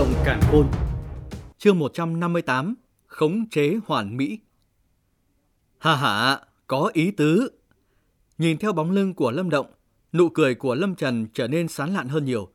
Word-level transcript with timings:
động 0.00 0.14
cản 0.24 0.40
khôn 0.50 0.66
Chương 1.58 1.78
158 1.78 2.74
Khống 3.06 3.48
chế 3.50 3.76
hoàn 3.86 4.16
mỹ 4.16 4.38
Hà 5.78 5.96
hà, 5.96 6.40
có 6.66 6.90
ý 6.92 7.10
tứ. 7.10 7.50
Nhìn 8.38 8.58
theo 8.58 8.72
bóng 8.72 8.90
lưng 8.90 9.14
của 9.14 9.30
Lâm 9.30 9.50
Động, 9.50 9.66
nụ 10.12 10.28
cười 10.28 10.54
của 10.54 10.74
Lâm 10.74 10.94
Trần 10.94 11.26
trở 11.34 11.48
nên 11.48 11.68
sán 11.68 11.94
lạn 11.94 12.08
hơn 12.08 12.24
nhiều. 12.24 12.48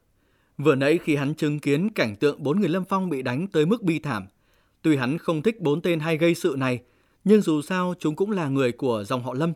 Vừa 0.58 0.76
nãy 0.76 1.00
khi 1.04 1.16
hắn 1.16 1.36
chứng 1.36 1.60
kiến 1.60 1.90
cảnh 1.90 2.16
tượng 2.16 2.44
bốn 2.44 2.60
người 2.60 2.70
Lâm 2.70 2.86
Phong 2.86 3.10
bị 3.10 3.22
đánh 3.22 3.48
tới 3.48 3.66
mức 3.66 3.84
bi 3.84 4.00
thảm, 4.00 4.26
tuy 4.82 4.96
hắn 4.96 5.18
không 5.18 5.42
thích 5.42 5.62
bốn 5.62 5.82
tên 5.82 6.00
hay 6.00 6.18
gây 6.18 6.36
sự 6.36 6.56
này, 6.58 6.80
nhưng 7.24 7.42
dù 7.42 7.62
sao 7.62 7.94
chúng 8.00 8.16
cũng 8.16 8.32
là 8.32 8.50
người 8.50 8.72
của 8.72 9.04
dòng 9.04 9.24
họ 9.24 9.34
Lâm. 9.34 9.54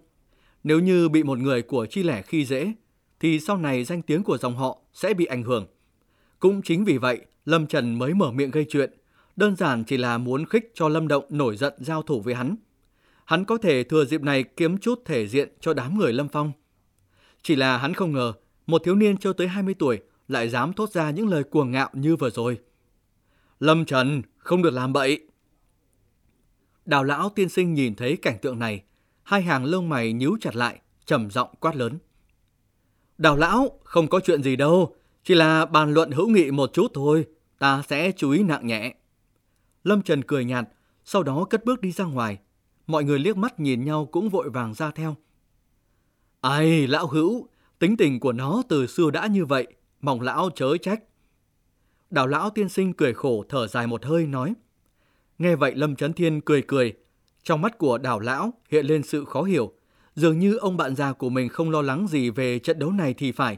Nếu 0.63 0.79
như 0.79 1.09
bị 1.09 1.23
một 1.23 1.37
người 1.37 1.61
của 1.61 1.85
chi 1.85 2.03
lẻ 2.03 2.21
khi 2.21 2.45
dễ, 2.45 2.73
thì 3.19 3.39
sau 3.39 3.57
này 3.57 3.83
danh 3.83 4.01
tiếng 4.01 4.23
của 4.23 4.37
dòng 4.37 4.55
họ 4.55 4.77
sẽ 4.93 5.13
bị 5.13 5.25
ảnh 5.25 5.43
hưởng. 5.43 5.67
Cũng 6.39 6.61
chính 6.61 6.85
vì 6.85 6.97
vậy, 6.97 7.21
Lâm 7.49 7.67
Trần 7.67 7.99
mới 7.99 8.13
mở 8.13 8.31
miệng 8.31 8.51
gây 8.51 8.65
chuyện, 8.69 8.91
đơn 9.35 9.55
giản 9.55 9.83
chỉ 9.83 9.97
là 9.97 10.17
muốn 10.17 10.45
khích 10.45 10.71
cho 10.73 10.89
Lâm 10.89 11.07
Động 11.07 11.25
nổi 11.29 11.57
giận 11.57 11.73
giao 11.77 12.01
thủ 12.01 12.21
với 12.21 12.35
hắn. 12.35 12.55
Hắn 13.25 13.45
có 13.45 13.57
thể 13.57 13.83
thừa 13.83 14.05
dịp 14.05 14.21
này 14.21 14.43
kiếm 14.43 14.77
chút 14.77 15.01
thể 15.05 15.27
diện 15.27 15.49
cho 15.59 15.73
đám 15.73 15.97
người 15.97 16.13
Lâm 16.13 16.27
Phong. 16.27 16.51
Chỉ 17.43 17.55
là 17.55 17.77
hắn 17.77 17.93
không 17.93 18.11
ngờ, 18.11 18.33
một 18.67 18.81
thiếu 18.85 18.95
niên 18.95 19.17
chưa 19.17 19.33
tới 19.33 19.47
20 19.47 19.73
tuổi 19.79 19.99
lại 20.27 20.49
dám 20.49 20.73
thốt 20.73 20.89
ra 20.89 21.11
những 21.11 21.29
lời 21.29 21.43
cuồng 21.43 21.71
ngạo 21.71 21.89
như 21.93 22.15
vừa 22.15 22.29
rồi. 22.29 22.59
Lâm 23.59 23.85
Trần, 23.85 24.21
không 24.37 24.61
được 24.61 24.73
làm 24.73 24.93
bậy. 24.93 25.19
Đào 26.85 27.03
lão 27.03 27.29
tiên 27.29 27.49
sinh 27.49 27.73
nhìn 27.73 27.95
thấy 27.95 28.17
cảnh 28.17 28.37
tượng 28.41 28.59
này, 28.59 28.83
hai 29.23 29.41
hàng 29.41 29.65
lông 29.65 29.89
mày 29.89 30.13
nhíu 30.13 30.37
chặt 30.41 30.55
lại, 30.55 30.79
trầm 31.05 31.31
giọng 31.31 31.49
quát 31.59 31.75
lớn. 31.75 31.97
Đào 33.17 33.37
lão, 33.37 33.79
không 33.83 34.07
có 34.07 34.19
chuyện 34.19 34.43
gì 34.43 34.55
đâu, 34.55 34.95
chỉ 35.23 35.35
là 35.35 35.65
bàn 35.65 35.93
luận 35.93 36.11
hữu 36.11 36.29
nghị 36.29 36.51
một 36.51 36.73
chút 36.73 36.91
thôi, 36.93 37.25
ta 37.59 37.81
sẽ 37.87 38.11
chú 38.11 38.31
ý 38.31 38.43
nặng 38.43 38.67
nhẹ. 38.67 38.95
Lâm 39.83 40.01
Trần 40.01 40.23
cười 40.23 40.45
nhạt, 40.45 40.69
sau 41.05 41.23
đó 41.23 41.45
cất 41.49 41.65
bước 41.65 41.81
đi 41.81 41.91
ra 41.91 42.05
ngoài. 42.05 42.37
Mọi 42.87 43.03
người 43.03 43.19
liếc 43.19 43.37
mắt 43.37 43.59
nhìn 43.59 43.85
nhau 43.85 44.05
cũng 44.05 44.29
vội 44.29 44.49
vàng 44.49 44.73
ra 44.73 44.91
theo. 44.91 45.15
Ai, 46.41 46.87
lão 46.87 47.07
hữu, 47.07 47.47
tính 47.79 47.97
tình 47.97 48.19
của 48.19 48.31
nó 48.31 48.63
từ 48.69 48.87
xưa 48.87 49.11
đã 49.11 49.27
như 49.27 49.45
vậy, 49.45 49.67
mong 50.01 50.21
lão 50.21 50.49
chớ 50.55 50.77
trách. 50.77 51.03
Đào 52.09 52.27
lão 52.27 52.49
tiên 52.49 52.69
sinh 52.69 52.93
cười 52.93 53.13
khổ 53.13 53.43
thở 53.49 53.67
dài 53.67 53.87
một 53.87 54.05
hơi 54.05 54.27
nói. 54.27 54.53
Nghe 55.37 55.55
vậy 55.55 55.75
Lâm 55.75 55.95
Trấn 55.95 56.13
Thiên 56.13 56.41
cười 56.41 56.61
cười. 56.61 56.93
Trong 57.43 57.61
mắt 57.61 57.77
của 57.77 57.97
đào 57.97 58.19
lão 58.19 58.53
hiện 58.69 58.85
lên 58.85 59.03
sự 59.03 59.25
khó 59.25 59.41
hiểu. 59.41 59.73
Dường 60.15 60.39
như 60.39 60.57
ông 60.57 60.77
bạn 60.77 60.95
già 60.95 61.13
của 61.13 61.29
mình 61.29 61.49
không 61.49 61.69
lo 61.69 61.81
lắng 61.81 62.07
gì 62.07 62.29
về 62.29 62.59
trận 62.59 62.79
đấu 62.79 62.91
này 62.91 63.13
thì 63.13 63.31
phải. 63.31 63.57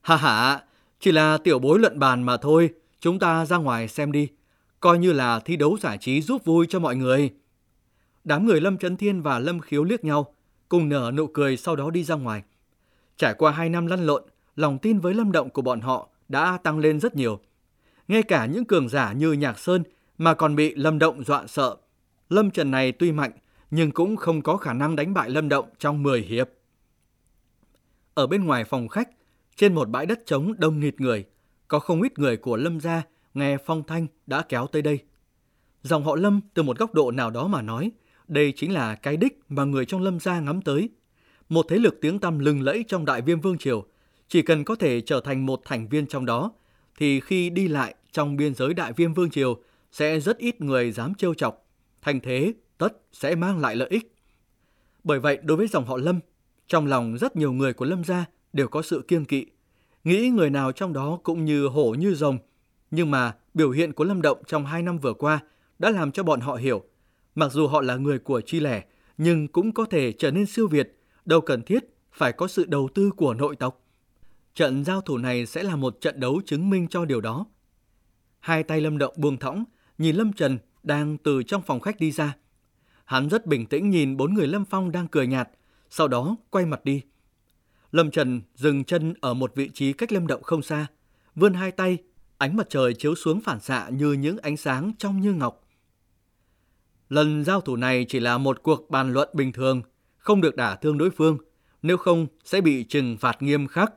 Hà 0.00 0.16
hà, 0.16 0.64
chỉ 1.00 1.12
là 1.12 1.38
tiểu 1.38 1.58
bối 1.58 1.78
luận 1.78 1.98
bàn 1.98 2.22
mà 2.22 2.36
thôi, 2.36 2.70
chúng 3.02 3.18
ta 3.18 3.46
ra 3.46 3.56
ngoài 3.56 3.88
xem 3.88 4.12
đi. 4.12 4.28
Coi 4.80 4.98
như 4.98 5.12
là 5.12 5.40
thi 5.40 5.56
đấu 5.56 5.78
giải 5.80 5.98
trí 5.98 6.22
giúp 6.22 6.44
vui 6.44 6.66
cho 6.68 6.78
mọi 6.78 6.96
người. 6.96 7.30
Đám 8.24 8.46
người 8.46 8.60
Lâm 8.60 8.78
Trấn 8.78 8.96
Thiên 8.96 9.22
và 9.22 9.38
Lâm 9.38 9.60
Khiếu 9.60 9.84
liếc 9.84 10.04
nhau, 10.04 10.34
cùng 10.68 10.88
nở 10.88 11.10
nụ 11.14 11.26
cười 11.26 11.56
sau 11.56 11.76
đó 11.76 11.90
đi 11.90 12.04
ra 12.04 12.14
ngoài. 12.14 12.42
Trải 13.16 13.34
qua 13.34 13.52
hai 13.52 13.68
năm 13.68 13.86
lăn 13.86 14.06
lộn, 14.06 14.22
lòng 14.56 14.78
tin 14.78 14.98
với 14.98 15.14
Lâm 15.14 15.32
Động 15.32 15.50
của 15.50 15.62
bọn 15.62 15.80
họ 15.80 16.08
đã 16.28 16.58
tăng 16.62 16.78
lên 16.78 17.00
rất 17.00 17.14
nhiều. 17.14 17.40
Ngay 18.08 18.22
cả 18.22 18.46
những 18.46 18.64
cường 18.64 18.88
giả 18.88 19.12
như 19.12 19.32
Nhạc 19.32 19.58
Sơn 19.58 19.82
mà 20.18 20.34
còn 20.34 20.56
bị 20.56 20.74
Lâm 20.74 20.98
Động 20.98 21.24
dọa 21.24 21.46
sợ. 21.46 21.76
Lâm 22.28 22.50
Trần 22.50 22.70
này 22.70 22.92
tuy 22.92 23.12
mạnh, 23.12 23.32
nhưng 23.70 23.90
cũng 23.90 24.16
không 24.16 24.42
có 24.42 24.56
khả 24.56 24.72
năng 24.72 24.96
đánh 24.96 25.14
bại 25.14 25.30
Lâm 25.30 25.48
Động 25.48 25.68
trong 25.78 26.02
10 26.02 26.20
hiệp. 26.20 26.48
Ở 28.14 28.26
bên 28.26 28.44
ngoài 28.44 28.64
phòng 28.64 28.88
khách, 28.88 29.08
trên 29.56 29.74
một 29.74 29.88
bãi 29.88 30.06
đất 30.06 30.26
trống 30.26 30.52
đông 30.58 30.80
nghịt 30.80 31.00
người, 31.00 31.24
có 31.72 31.78
không 31.78 32.02
ít 32.02 32.18
người 32.18 32.36
của 32.36 32.56
Lâm 32.56 32.80
gia 32.80 33.02
nghe 33.34 33.56
phong 33.66 33.82
thanh 33.82 34.06
đã 34.26 34.42
kéo 34.42 34.66
tới 34.66 34.82
đây. 34.82 34.98
Dòng 35.82 36.04
họ 36.04 36.16
Lâm 36.16 36.40
từ 36.54 36.62
một 36.62 36.78
góc 36.78 36.94
độ 36.94 37.10
nào 37.10 37.30
đó 37.30 37.46
mà 37.46 37.62
nói, 37.62 37.90
đây 38.28 38.52
chính 38.56 38.72
là 38.72 38.94
cái 38.94 39.16
đích 39.16 39.40
mà 39.48 39.64
người 39.64 39.84
trong 39.84 40.02
Lâm 40.02 40.20
gia 40.20 40.40
ngắm 40.40 40.62
tới. 40.62 40.88
Một 41.48 41.66
thế 41.68 41.78
lực 41.78 41.98
tiếng 42.00 42.18
tăm 42.18 42.38
lừng 42.38 42.60
lẫy 42.60 42.84
trong 42.88 43.04
Đại 43.04 43.22
Viêm 43.22 43.40
Vương 43.40 43.58
Triều, 43.58 43.84
chỉ 44.28 44.42
cần 44.42 44.64
có 44.64 44.74
thể 44.74 45.00
trở 45.00 45.20
thành 45.20 45.46
một 45.46 45.60
thành 45.64 45.88
viên 45.88 46.06
trong 46.06 46.26
đó, 46.26 46.52
thì 46.98 47.20
khi 47.20 47.50
đi 47.50 47.68
lại 47.68 47.94
trong 48.12 48.36
biên 48.36 48.54
giới 48.54 48.74
Đại 48.74 48.92
Viêm 48.92 49.14
Vương 49.14 49.30
Triều 49.30 49.62
sẽ 49.92 50.20
rất 50.20 50.38
ít 50.38 50.60
người 50.60 50.92
dám 50.92 51.14
trêu 51.14 51.34
chọc. 51.34 51.66
Thành 52.02 52.20
thế, 52.20 52.52
tất 52.78 52.92
sẽ 53.12 53.34
mang 53.34 53.58
lại 53.58 53.76
lợi 53.76 53.88
ích. 53.88 54.14
Bởi 55.04 55.20
vậy, 55.20 55.38
đối 55.42 55.56
với 55.56 55.66
dòng 55.66 55.86
họ 55.86 55.96
Lâm, 55.96 56.20
trong 56.66 56.86
lòng 56.86 57.18
rất 57.18 57.36
nhiều 57.36 57.52
người 57.52 57.72
của 57.72 57.84
Lâm 57.84 58.04
gia 58.04 58.24
đều 58.52 58.68
có 58.68 58.82
sự 58.82 59.04
kiêng 59.08 59.24
kỵ. 59.24 59.46
Nghĩ 60.04 60.28
người 60.28 60.50
nào 60.50 60.72
trong 60.72 60.92
đó 60.92 61.18
cũng 61.22 61.44
như 61.44 61.66
hổ 61.66 61.94
như 61.94 62.14
rồng. 62.14 62.38
Nhưng 62.90 63.10
mà 63.10 63.34
biểu 63.54 63.70
hiện 63.70 63.92
của 63.92 64.04
Lâm 64.04 64.22
Động 64.22 64.42
trong 64.46 64.66
hai 64.66 64.82
năm 64.82 64.98
vừa 64.98 65.14
qua 65.14 65.40
đã 65.78 65.90
làm 65.90 66.12
cho 66.12 66.22
bọn 66.22 66.40
họ 66.40 66.54
hiểu 66.54 66.84
Mặc 67.34 67.52
dù 67.52 67.66
họ 67.66 67.80
là 67.80 67.96
người 67.96 68.18
của 68.18 68.40
chi 68.40 68.60
lẻ, 68.60 68.84
nhưng 69.18 69.48
cũng 69.48 69.72
có 69.72 69.84
thể 69.84 70.12
trở 70.12 70.30
nên 70.30 70.46
siêu 70.46 70.68
việt, 70.68 70.98
đâu 71.24 71.40
cần 71.40 71.62
thiết 71.62 71.84
phải 72.12 72.32
có 72.32 72.48
sự 72.48 72.64
đầu 72.64 72.88
tư 72.94 73.10
của 73.16 73.34
nội 73.34 73.56
tộc. 73.56 73.80
Trận 74.54 74.84
giao 74.84 75.00
thủ 75.00 75.18
này 75.18 75.46
sẽ 75.46 75.62
là 75.62 75.76
một 75.76 76.00
trận 76.00 76.20
đấu 76.20 76.40
chứng 76.46 76.70
minh 76.70 76.88
cho 76.88 77.04
điều 77.04 77.20
đó. 77.20 77.46
Hai 78.40 78.62
tay 78.62 78.80
Lâm 78.80 78.98
Động 78.98 79.14
buông 79.16 79.36
thõng, 79.36 79.64
nhìn 79.98 80.16
Lâm 80.16 80.32
Trần 80.32 80.58
đang 80.82 81.18
từ 81.18 81.42
trong 81.42 81.62
phòng 81.62 81.80
khách 81.80 82.00
đi 82.00 82.10
ra. 82.10 82.36
Hắn 83.04 83.28
rất 83.28 83.46
bình 83.46 83.66
tĩnh 83.66 83.90
nhìn 83.90 84.16
bốn 84.16 84.34
người 84.34 84.46
Lâm 84.46 84.64
Phong 84.64 84.92
đang 84.92 85.08
cười 85.08 85.26
nhạt, 85.26 85.50
sau 85.90 86.08
đó 86.08 86.36
quay 86.50 86.66
mặt 86.66 86.84
đi. 86.84 87.02
Lâm 87.92 88.10
Trần 88.10 88.40
dừng 88.54 88.84
chân 88.84 89.14
ở 89.20 89.34
một 89.34 89.52
vị 89.54 89.70
trí 89.74 89.92
cách 89.92 90.12
Lâm 90.12 90.26
Động 90.26 90.42
không 90.42 90.62
xa, 90.62 90.86
vươn 91.34 91.54
hai 91.54 91.70
tay, 91.70 91.98
ánh 92.38 92.56
mặt 92.56 92.66
trời 92.70 92.94
chiếu 92.94 93.14
xuống 93.14 93.40
phản 93.40 93.60
xạ 93.60 93.88
như 93.88 94.12
những 94.12 94.38
ánh 94.38 94.56
sáng 94.56 94.92
trong 94.98 95.20
như 95.20 95.32
ngọc. 95.32 95.68
Lần 97.08 97.44
giao 97.44 97.60
thủ 97.60 97.76
này 97.76 98.06
chỉ 98.08 98.20
là 98.20 98.38
một 98.38 98.62
cuộc 98.62 98.90
bàn 98.90 99.12
luận 99.12 99.28
bình 99.32 99.52
thường, 99.52 99.82
không 100.16 100.40
được 100.40 100.56
đả 100.56 100.76
thương 100.76 100.98
đối 100.98 101.10
phương, 101.10 101.38
nếu 101.82 101.96
không 101.96 102.26
sẽ 102.44 102.60
bị 102.60 102.84
trừng 102.84 103.16
phạt 103.20 103.42
nghiêm 103.42 103.66
khắc. 103.66 103.92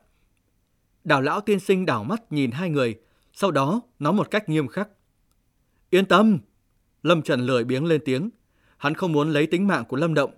Đào 1.03 1.21
lão 1.21 1.41
tiên 1.41 1.59
sinh 1.59 1.85
đảo 1.85 2.03
mắt 2.03 2.31
nhìn 2.31 2.51
hai 2.51 2.69
người, 2.69 2.95
sau 3.33 3.51
đó 3.51 3.81
nói 3.99 4.13
một 4.13 4.31
cách 4.31 4.49
nghiêm 4.49 4.67
khắc. 4.67 4.89
Yên 5.89 6.05
tâm! 6.05 6.37
Lâm 7.03 7.21
Trần 7.21 7.45
lười 7.45 7.63
biếng 7.63 7.85
lên 7.85 8.01
tiếng. 8.05 8.29
Hắn 8.77 8.95
không 8.95 9.11
muốn 9.11 9.29
lấy 9.29 9.47
tính 9.47 9.67
mạng 9.67 9.85
của 9.85 9.97
Lâm 9.97 10.13
Động. 10.13 10.31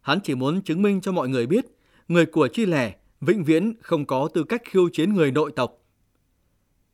Hắn 0.00 0.18
chỉ 0.20 0.34
muốn 0.34 0.62
chứng 0.62 0.82
minh 0.82 1.00
cho 1.00 1.12
mọi 1.12 1.28
người 1.28 1.46
biết, 1.46 1.64
người 2.08 2.26
của 2.26 2.48
chi 2.48 2.66
lẻ 2.66 2.94
vĩnh 3.24 3.44
viễn 3.44 3.74
không 3.80 4.06
có 4.06 4.28
tư 4.34 4.44
cách 4.44 4.62
khiêu 4.64 4.88
chiến 4.92 5.14
người 5.14 5.32
nội 5.32 5.52
tộc. 5.56 5.78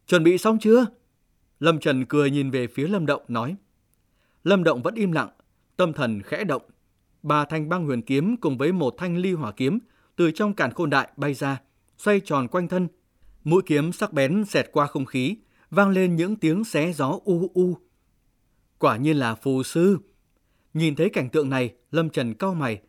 Chuẩn 0.07 0.25
bị 0.25 0.39
xong 0.39 0.59
chưa? 0.59 0.87
Lâm 1.61 1.79
Trần 1.79 2.05
cười 2.05 2.31
nhìn 2.31 2.51
về 2.51 2.67
phía 2.67 2.89
Lâm 2.89 3.07
Động 3.07 3.23
nói. 3.29 3.57
Lâm 4.45 4.65
Động 4.65 4.83
vẫn 4.83 4.95
im 4.95 5.13
lặng, 5.13 5.29
tâm 5.77 5.93
thần 5.93 6.23
khẽ 6.23 6.45
động. 6.45 6.63
Ba 7.23 7.45
thanh 7.45 7.69
băng 7.69 7.85
huyền 7.85 8.03
kiếm 8.03 8.37
cùng 8.37 8.59
với 8.59 8.73
một 8.73 8.95
thanh 8.99 9.17
ly 9.17 9.33
hỏa 9.33 9.53
kiếm 9.53 9.79
từ 10.17 10.31
trong 10.31 10.55
càn 10.55 10.73
khôn 10.73 10.91
đại 10.91 11.09
bay 11.17 11.35
ra, 11.35 11.61
xoay 11.99 12.21
tròn 12.21 12.49
quanh 12.49 12.69
thân. 12.69 12.89
Mũi 13.45 13.63
kiếm 13.67 13.93
sắc 13.93 14.13
bén 14.13 14.45
xẹt 14.45 14.69
qua 14.73 14.87
không 14.87 15.05
khí, 15.05 15.37
vang 15.71 15.91
lên 15.91 16.17
những 16.17 16.37
tiếng 16.37 16.65
xé 16.65 16.93
gió 16.93 17.19
u 17.25 17.51
u. 17.55 17.79
Quả 18.79 18.97
nhiên 18.97 19.17
là 19.17 19.35
phù 19.35 19.63
sư. 19.63 19.99
Nhìn 20.75 20.95
thấy 20.95 21.09
cảnh 21.09 21.29
tượng 21.29 21.51
này, 21.51 21.75
Lâm 21.91 22.11
Trần 22.11 22.35
cau 22.35 22.55
mày. 22.55 22.81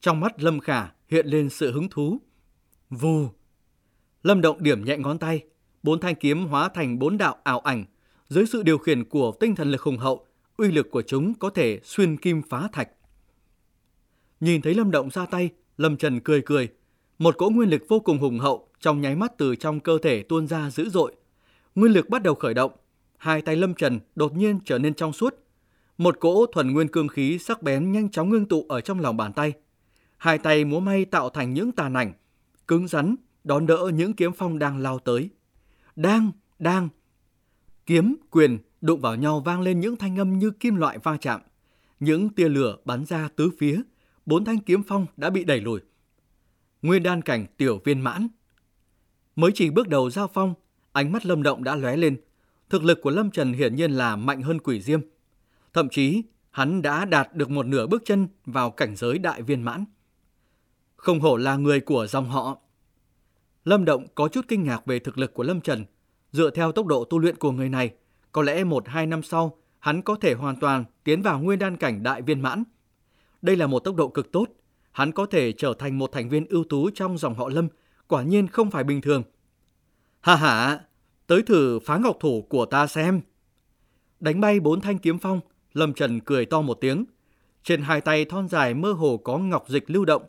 Trong 0.00 0.20
mắt 0.20 0.42
Lâm 0.42 0.60
Khả 0.60 0.88
hiện 1.08 1.26
lên 1.26 1.50
sự 1.50 1.72
hứng 1.72 1.88
thú. 1.88 2.20
Vù! 2.90 3.28
Lâm 4.22 4.40
Động 4.40 4.62
điểm 4.62 4.84
nhẹ 4.84 4.96
ngón 4.96 5.18
tay, 5.18 5.44
bốn 5.82 6.00
thanh 6.00 6.14
kiếm 6.14 6.46
hóa 6.46 6.68
thành 6.68 6.98
bốn 6.98 7.18
đạo 7.18 7.36
ảo 7.44 7.60
ảnh. 7.60 7.84
Dưới 8.28 8.46
sự 8.46 8.62
điều 8.62 8.78
khiển 8.78 9.04
của 9.04 9.32
tinh 9.40 9.54
thần 9.54 9.70
lực 9.70 9.82
hùng 9.82 9.98
hậu, 9.98 10.26
uy 10.56 10.72
lực 10.72 10.90
của 10.90 11.02
chúng 11.02 11.34
có 11.34 11.50
thể 11.50 11.80
xuyên 11.84 12.16
kim 12.16 12.42
phá 12.42 12.68
thạch. 12.72 12.88
Nhìn 14.40 14.62
thấy 14.62 14.74
Lâm 14.74 14.90
Động 14.90 15.10
ra 15.10 15.26
tay, 15.26 15.50
Lâm 15.76 15.96
Trần 15.96 16.20
cười 16.20 16.42
cười. 16.42 16.68
Một 17.18 17.38
cỗ 17.38 17.50
nguyên 17.50 17.70
lực 17.70 17.82
vô 17.88 18.00
cùng 18.00 18.18
hùng 18.18 18.38
hậu 18.38 18.68
trong 18.80 19.00
nháy 19.00 19.16
mắt 19.16 19.32
từ 19.38 19.56
trong 19.56 19.80
cơ 19.80 19.98
thể 20.02 20.22
tuôn 20.22 20.46
ra 20.46 20.70
dữ 20.70 20.88
dội. 20.88 21.14
Nguyên 21.74 21.92
lực 21.92 22.08
bắt 22.08 22.22
đầu 22.22 22.34
khởi 22.34 22.54
động, 22.54 22.72
hai 23.16 23.42
tay 23.42 23.56
Lâm 23.56 23.74
Trần 23.74 24.00
đột 24.14 24.36
nhiên 24.36 24.58
trở 24.64 24.78
nên 24.78 24.94
trong 24.94 25.12
suốt. 25.12 25.34
Một 25.98 26.20
cỗ 26.20 26.46
thuần 26.46 26.72
nguyên 26.72 26.88
cương 26.88 27.08
khí 27.08 27.38
sắc 27.38 27.62
bén 27.62 27.92
nhanh 27.92 28.10
chóng 28.10 28.30
ngưng 28.30 28.46
tụ 28.46 28.66
ở 28.68 28.80
trong 28.80 29.00
lòng 29.00 29.16
bàn 29.16 29.32
tay. 29.32 29.52
Hai 30.16 30.38
tay 30.38 30.64
múa 30.64 30.80
may 30.80 31.04
tạo 31.04 31.30
thành 31.30 31.54
những 31.54 31.72
tàn 31.72 31.94
ảnh, 31.94 32.12
cứng 32.68 32.88
rắn 32.88 33.16
đón 33.44 33.66
đỡ 33.66 33.90
những 33.94 34.12
kiếm 34.12 34.32
phong 34.32 34.58
đang 34.58 34.78
lao 34.78 34.98
tới. 34.98 35.30
Đang, 35.96 36.30
đang. 36.58 36.88
Kiếm, 37.86 38.16
quyền, 38.30 38.58
đụng 38.80 39.00
vào 39.00 39.16
nhau 39.16 39.40
vang 39.40 39.60
lên 39.60 39.80
những 39.80 39.96
thanh 39.96 40.18
âm 40.18 40.38
như 40.38 40.50
kim 40.50 40.76
loại 40.76 40.98
va 40.98 41.16
chạm. 41.16 41.40
Những 42.00 42.28
tia 42.28 42.48
lửa 42.48 42.76
bắn 42.84 43.04
ra 43.04 43.28
tứ 43.36 43.50
phía, 43.58 43.82
bốn 44.26 44.44
thanh 44.44 44.58
kiếm 44.58 44.82
phong 44.82 45.06
đã 45.16 45.30
bị 45.30 45.44
đẩy 45.44 45.60
lùi. 45.60 45.80
Nguyên 46.82 47.02
đan 47.02 47.22
cảnh 47.22 47.46
tiểu 47.56 47.80
viên 47.84 48.00
mãn. 48.00 48.28
Mới 49.36 49.50
chỉ 49.54 49.70
bước 49.70 49.88
đầu 49.88 50.10
giao 50.10 50.28
phong, 50.34 50.54
ánh 50.92 51.12
mắt 51.12 51.26
Lâm 51.26 51.42
Động 51.42 51.64
đã 51.64 51.76
lóe 51.76 51.96
lên. 51.96 52.20
Thực 52.70 52.84
lực 52.84 52.98
của 53.02 53.10
Lâm 53.10 53.30
Trần 53.30 53.52
hiển 53.52 53.76
nhiên 53.76 53.90
là 53.90 54.16
mạnh 54.16 54.42
hơn 54.42 54.58
quỷ 54.60 54.80
diêm. 54.80 55.00
Thậm 55.72 55.88
chí, 55.88 56.22
hắn 56.50 56.82
đã 56.82 57.04
đạt 57.04 57.34
được 57.34 57.50
một 57.50 57.66
nửa 57.66 57.86
bước 57.86 58.02
chân 58.04 58.28
vào 58.44 58.70
cảnh 58.70 58.96
giới 58.96 59.18
đại 59.18 59.42
viên 59.42 59.62
mãn. 59.62 59.84
Không 61.06 61.20
hổ 61.20 61.36
là 61.36 61.56
người 61.56 61.80
của 61.80 62.06
dòng 62.06 62.28
họ. 62.28 62.58
Lâm 63.64 63.84
Động 63.84 64.06
có 64.14 64.28
chút 64.28 64.44
kinh 64.48 64.64
ngạc 64.64 64.86
về 64.86 64.98
thực 64.98 65.18
lực 65.18 65.34
của 65.34 65.42
Lâm 65.42 65.60
Trần. 65.60 65.84
Dựa 66.32 66.50
theo 66.50 66.72
tốc 66.72 66.86
độ 66.86 67.04
tu 67.04 67.18
luyện 67.18 67.36
của 67.36 67.52
người 67.52 67.68
này, 67.68 67.94
có 68.32 68.42
lẽ 68.42 68.64
một 68.64 68.88
hai 68.88 69.06
năm 69.06 69.22
sau, 69.22 69.58
hắn 69.78 70.02
có 70.02 70.16
thể 70.20 70.34
hoàn 70.34 70.56
toàn 70.56 70.84
tiến 71.04 71.22
vào 71.22 71.40
nguyên 71.40 71.58
đan 71.58 71.76
cảnh 71.76 72.02
đại 72.02 72.22
viên 72.22 72.40
mãn. 72.40 72.64
Đây 73.42 73.56
là 73.56 73.66
một 73.66 73.78
tốc 73.78 73.96
độ 73.96 74.08
cực 74.08 74.32
tốt, 74.32 74.46
hắn 74.92 75.12
có 75.12 75.26
thể 75.26 75.52
trở 75.52 75.74
thành 75.78 75.98
một 75.98 76.12
thành 76.12 76.28
viên 76.28 76.46
ưu 76.46 76.64
tú 76.64 76.90
trong 76.90 77.18
dòng 77.18 77.34
họ 77.34 77.48
Lâm, 77.48 77.68
quả 78.08 78.22
nhiên 78.22 78.48
không 78.48 78.70
phải 78.70 78.84
bình 78.84 79.00
thường. 79.00 79.22
Hà 80.20 80.36
hà, 80.36 80.80
tới 81.26 81.42
thử 81.42 81.78
phá 81.78 81.98
ngọc 81.98 82.16
thủ 82.20 82.46
của 82.48 82.66
ta 82.66 82.86
xem. 82.86 83.20
Đánh 84.20 84.40
bay 84.40 84.60
bốn 84.60 84.80
thanh 84.80 84.98
kiếm 84.98 85.18
phong, 85.18 85.40
Lâm 85.72 85.94
Trần 85.94 86.20
cười 86.20 86.46
to 86.46 86.60
một 86.60 86.78
tiếng. 86.80 87.04
Trên 87.62 87.82
hai 87.82 88.00
tay 88.00 88.24
thon 88.24 88.48
dài 88.48 88.74
mơ 88.74 88.92
hồ 88.92 89.16
có 89.16 89.38
ngọc 89.38 89.64
dịch 89.68 89.90
lưu 89.90 90.04
động. 90.04 90.22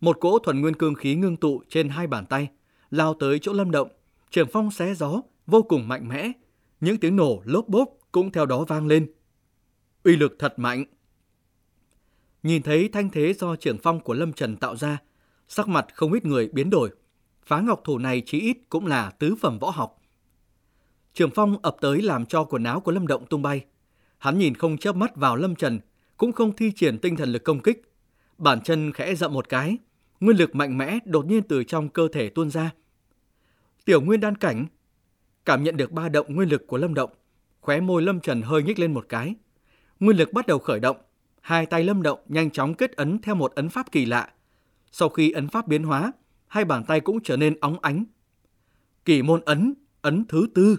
Một 0.00 0.20
cỗ 0.20 0.38
thuần 0.38 0.60
nguyên 0.60 0.74
cương 0.74 0.94
khí 0.94 1.14
ngưng 1.14 1.36
tụ 1.36 1.62
trên 1.68 1.88
hai 1.88 2.06
bàn 2.06 2.26
tay, 2.26 2.48
lao 2.90 3.14
tới 3.14 3.38
chỗ 3.38 3.52
Lâm 3.52 3.70
Động. 3.70 3.88
Trường 4.30 4.48
phong 4.52 4.70
xé 4.70 4.94
gió, 4.94 5.20
vô 5.46 5.62
cùng 5.62 5.88
mạnh 5.88 6.08
mẽ. 6.08 6.32
Những 6.80 6.96
tiếng 6.98 7.16
nổ 7.16 7.42
lốp 7.44 7.68
bốp 7.68 7.88
cũng 8.12 8.32
theo 8.32 8.46
đó 8.46 8.64
vang 8.64 8.86
lên. 8.86 9.12
Uy 10.04 10.16
lực 10.16 10.36
thật 10.38 10.58
mạnh. 10.58 10.84
Nhìn 12.42 12.62
thấy 12.62 12.88
thanh 12.88 13.10
thế 13.10 13.32
do 13.32 13.56
trưởng 13.56 13.78
phong 13.78 14.00
của 14.00 14.14
Lâm 14.14 14.32
Trần 14.32 14.56
tạo 14.56 14.76
ra, 14.76 14.98
sắc 15.48 15.68
mặt 15.68 15.86
không 15.94 16.12
ít 16.12 16.24
người 16.24 16.48
biến 16.52 16.70
đổi. 16.70 16.90
Phá 17.46 17.60
ngọc 17.60 17.80
thủ 17.84 17.98
này 17.98 18.22
chí 18.26 18.40
ít 18.40 18.56
cũng 18.68 18.86
là 18.86 19.10
tứ 19.10 19.34
phẩm 19.40 19.58
võ 19.58 19.70
học. 19.70 20.00
Trường 21.14 21.30
phong 21.34 21.56
ập 21.62 21.76
tới 21.80 22.02
làm 22.02 22.26
cho 22.26 22.44
quần 22.44 22.64
áo 22.64 22.80
của 22.80 22.92
Lâm 22.92 23.06
Động 23.06 23.26
tung 23.26 23.42
bay. 23.42 23.64
Hắn 24.18 24.38
nhìn 24.38 24.54
không 24.54 24.78
chớp 24.78 24.96
mắt 24.96 25.16
vào 25.16 25.36
Lâm 25.36 25.54
Trần, 25.54 25.80
cũng 26.16 26.32
không 26.32 26.56
thi 26.56 26.72
triển 26.76 26.98
tinh 26.98 27.16
thần 27.16 27.32
lực 27.32 27.44
công 27.44 27.60
kích. 27.60 27.82
Bản 28.38 28.60
chân 28.60 28.92
khẽ 28.92 29.14
dậm 29.14 29.32
một 29.32 29.48
cái, 29.48 29.76
nguyên 30.20 30.36
lực 30.36 30.54
mạnh 30.54 30.78
mẽ 30.78 30.98
đột 31.04 31.26
nhiên 31.26 31.42
từ 31.42 31.64
trong 31.64 31.88
cơ 31.88 32.08
thể 32.12 32.28
tuôn 32.28 32.50
ra. 32.50 32.70
Tiểu 33.84 34.00
Nguyên 34.00 34.20
đan 34.20 34.36
cảnh 34.36 34.66
cảm 35.44 35.62
nhận 35.62 35.76
được 35.76 35.92
ba 35.92 36.08
động 36.08 36.34
nguyên 36.34 36.48
lực 36.48 36.66
của 36.66 36.78
Lâm 36.78 36.94
Động, 36.94 37.10
khóe 37.60 37.80
môi 37.80 38.02
Lâm 38.02 38.20
Trần 38.20 38.42
hơi 38.42 38.62
nhích 38.62 38.78
lên 38.78 38.94
một 38.94 39.06
cái. 39.08 39.34
Nguyên 40.00 40.16
lực 40.16 40.32
bắt 40.32 40.46
đầu 40.46 40.58
khởi 40.58 40.80
động, 40.80 40.96
hai 41.40 41.66
tay 41.66 41.84
Lâm 41.84 42.02
Động 42.02 42.20
nhanh 42.28 42.50
chóng 42.50 42.74
kết 42.74 42.96
ấn 42.96 43.18
theo 43.22 43.34
một 43.34 43.54
ấn 43.54 43.68
pháp 43.68 43.92
kỳ 43.92 44.04
lạ. 44.04 44.32
Sau 44.92 45.08
khi 45.08 45.30
ấn 45.30 45.48
pháp 45.48 45.68
biến 45.68 45.82
hóa, 45.82 46.12
hai 46.46 46.64
bàn 46.64 46.84
tay 46.84 47.00
cũng 47.00 47.18
trở 47.22 47.36
nên 47.36 47.60
óng 47.60 47.78
ánh. 47.80 48.04
Kỳ 49.04 49.22
môn 49.22 49.40
ấn, 49.44 49.74
ấn 50.02 50.24
thứ 50.28 50.46
tư. 50.54 50.76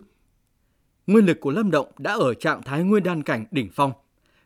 Nguyên 1.07 1.25
lực 1.25 1.39
của 1.39 1.51
Lâm 1.51 1.71
Động 1.71 1.87
đã 1.97 2.13
ở 2.13 2.33
trạng 2.33 2.63
thái 2.63 2.83
nguyên 2.83 3.03
đan 3.03 3.23
cảnh 3.23 3.45
đỉnh 3.51 3.69
phong. 3.73 3.91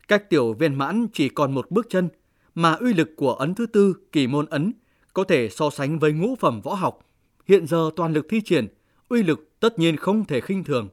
Cách 0.08 0.30
tiểu 0.30 0.54
viên 0.54 0.76
mãn 0.76 1.08
chỉ 1.14 1.30
còn 1.30 1.54
một 1.54 1.72
bước 1.72 1.88
chân, 1.90 2.10
mà 2.56 2.74
uy 2.74 2.94
lực 2.94 3.10
của 3.16 3.34
ấn 3.34 3.56
thứ 3.56 3.66
tư 3.66 3.94
kỳ 4.12 4.28
môn 4.28 4.46
ấn 4.46 4.74
có 5.16 5.24
thể 5.24 5.50
so 5.50 5.70
sánh 5.70 6.00
với 6.00 6.14
ngũ 6.14 6.36
phẩm 6.36 6.62
võ 6.62 6.74
học. 6.74 7.00
Hiện 7.48 7.68
giờ 7.68 7.90
toàn 7.96 8.14
lực 8.14 8.26
thi 8.30 8.42
triển, 8.42 8.68
uy 9.10 9.24
lực 9.24 9.60
tất 9.60 9.80
nhiên 9.80 9.98
không 9.98 10.26
thể 10.26 10.42
khinh 10.42 10.64
thường. 10.64 10.90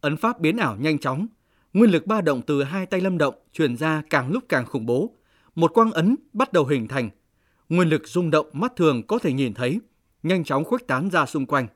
Ấn 0.00 0.16
pháp 0.16 0.40
biến 0.40 0.56
ảo 0.56 0.76
nhanh 0.76 0.98
chóng, 0.98 1.26
nguyên 1.72 1.90
lực 1.90 2.06
ba 2.06 2.20
động 2.20 2.42
từ 2.46 2.62
hai 2.62 2.86
tay 2.86 3.00
lâm 3.00 3.18
động 3.18 3.34
truyền 3.52 3.76
ra 3.76 4.02
càng 4.10 4.30
lúc 4.30 4.44
càng 4.48 4.66
khủng 4.66 4.86
bố. 4.86 5.14
Một 5.54 5.74
quang 5.74 5.92
ấn 5.92 6.16
bắt 6.32 6.52
đầu 6.52 6.66
hình 6.66 6.88
thành. 6.88 7.10
Nguyên 7.68 7.88
lực 7.88 8.08
rung 8.08 8.30
động 8.30 8.46
mắt 8.52 8.76
thường 8.76 9.06
có 9.06 9.18
thể 9.18 9.32
nhìn 9.32 9.54
thấy, 9.54 9.80
nhanh 10.22 10.44
chóng 10.44 10.64
khuếch 10.64 10.86
tán 10.86 11.10
ra 11.10 11.26
xung 11.26 11.46
quanh. 11.46 11.66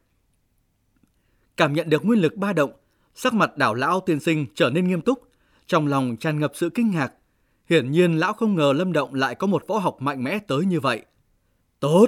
Cảm 1.57 1.73
nhận 1.73 1.91
được 1.91 2.05
nguyên 2.05 2.21
lực 2.21 2.37
ba 2.37 2.53
động, 2.53 2.73
sắc 3.15 3.35
mặt 3.35 3.57
đảo 3.57 3.75
lão 3.75 4.01
tiên 4.01 4.21
sinh 4.21 4.47
trở 4.55 4.71
nên 4.71 4.89
nghiêm 4.89 5.01
túc, 5.01 5.29
trong 5.67 5.87
lòng 5.87 6.17
tràn 6.21 6.41
ngập 6.41 6.53
sự 6.55 6.71
kinh 6.75 6.91
ngạc. 6.91 7.13
Hiển 7.69 7.91
nhiên 7.91 8.19
lão 8.19 8.33
không 8.33 8.55
ngờ 8.55 8.73
Lâm 8.77 8.93
Động 8.93 9.15
lại 9.15 9.35
có 9.35 9.47
một 9.47 9.67
võ 9.67 9.79
học 9.79 9.97
mạnh 10.01 10.25
mẽ 10.25 10.39
tới 10.39 10.65
như 10.65 10.81
vậy. 10.81 11.03
Tốt! 11.83 12.07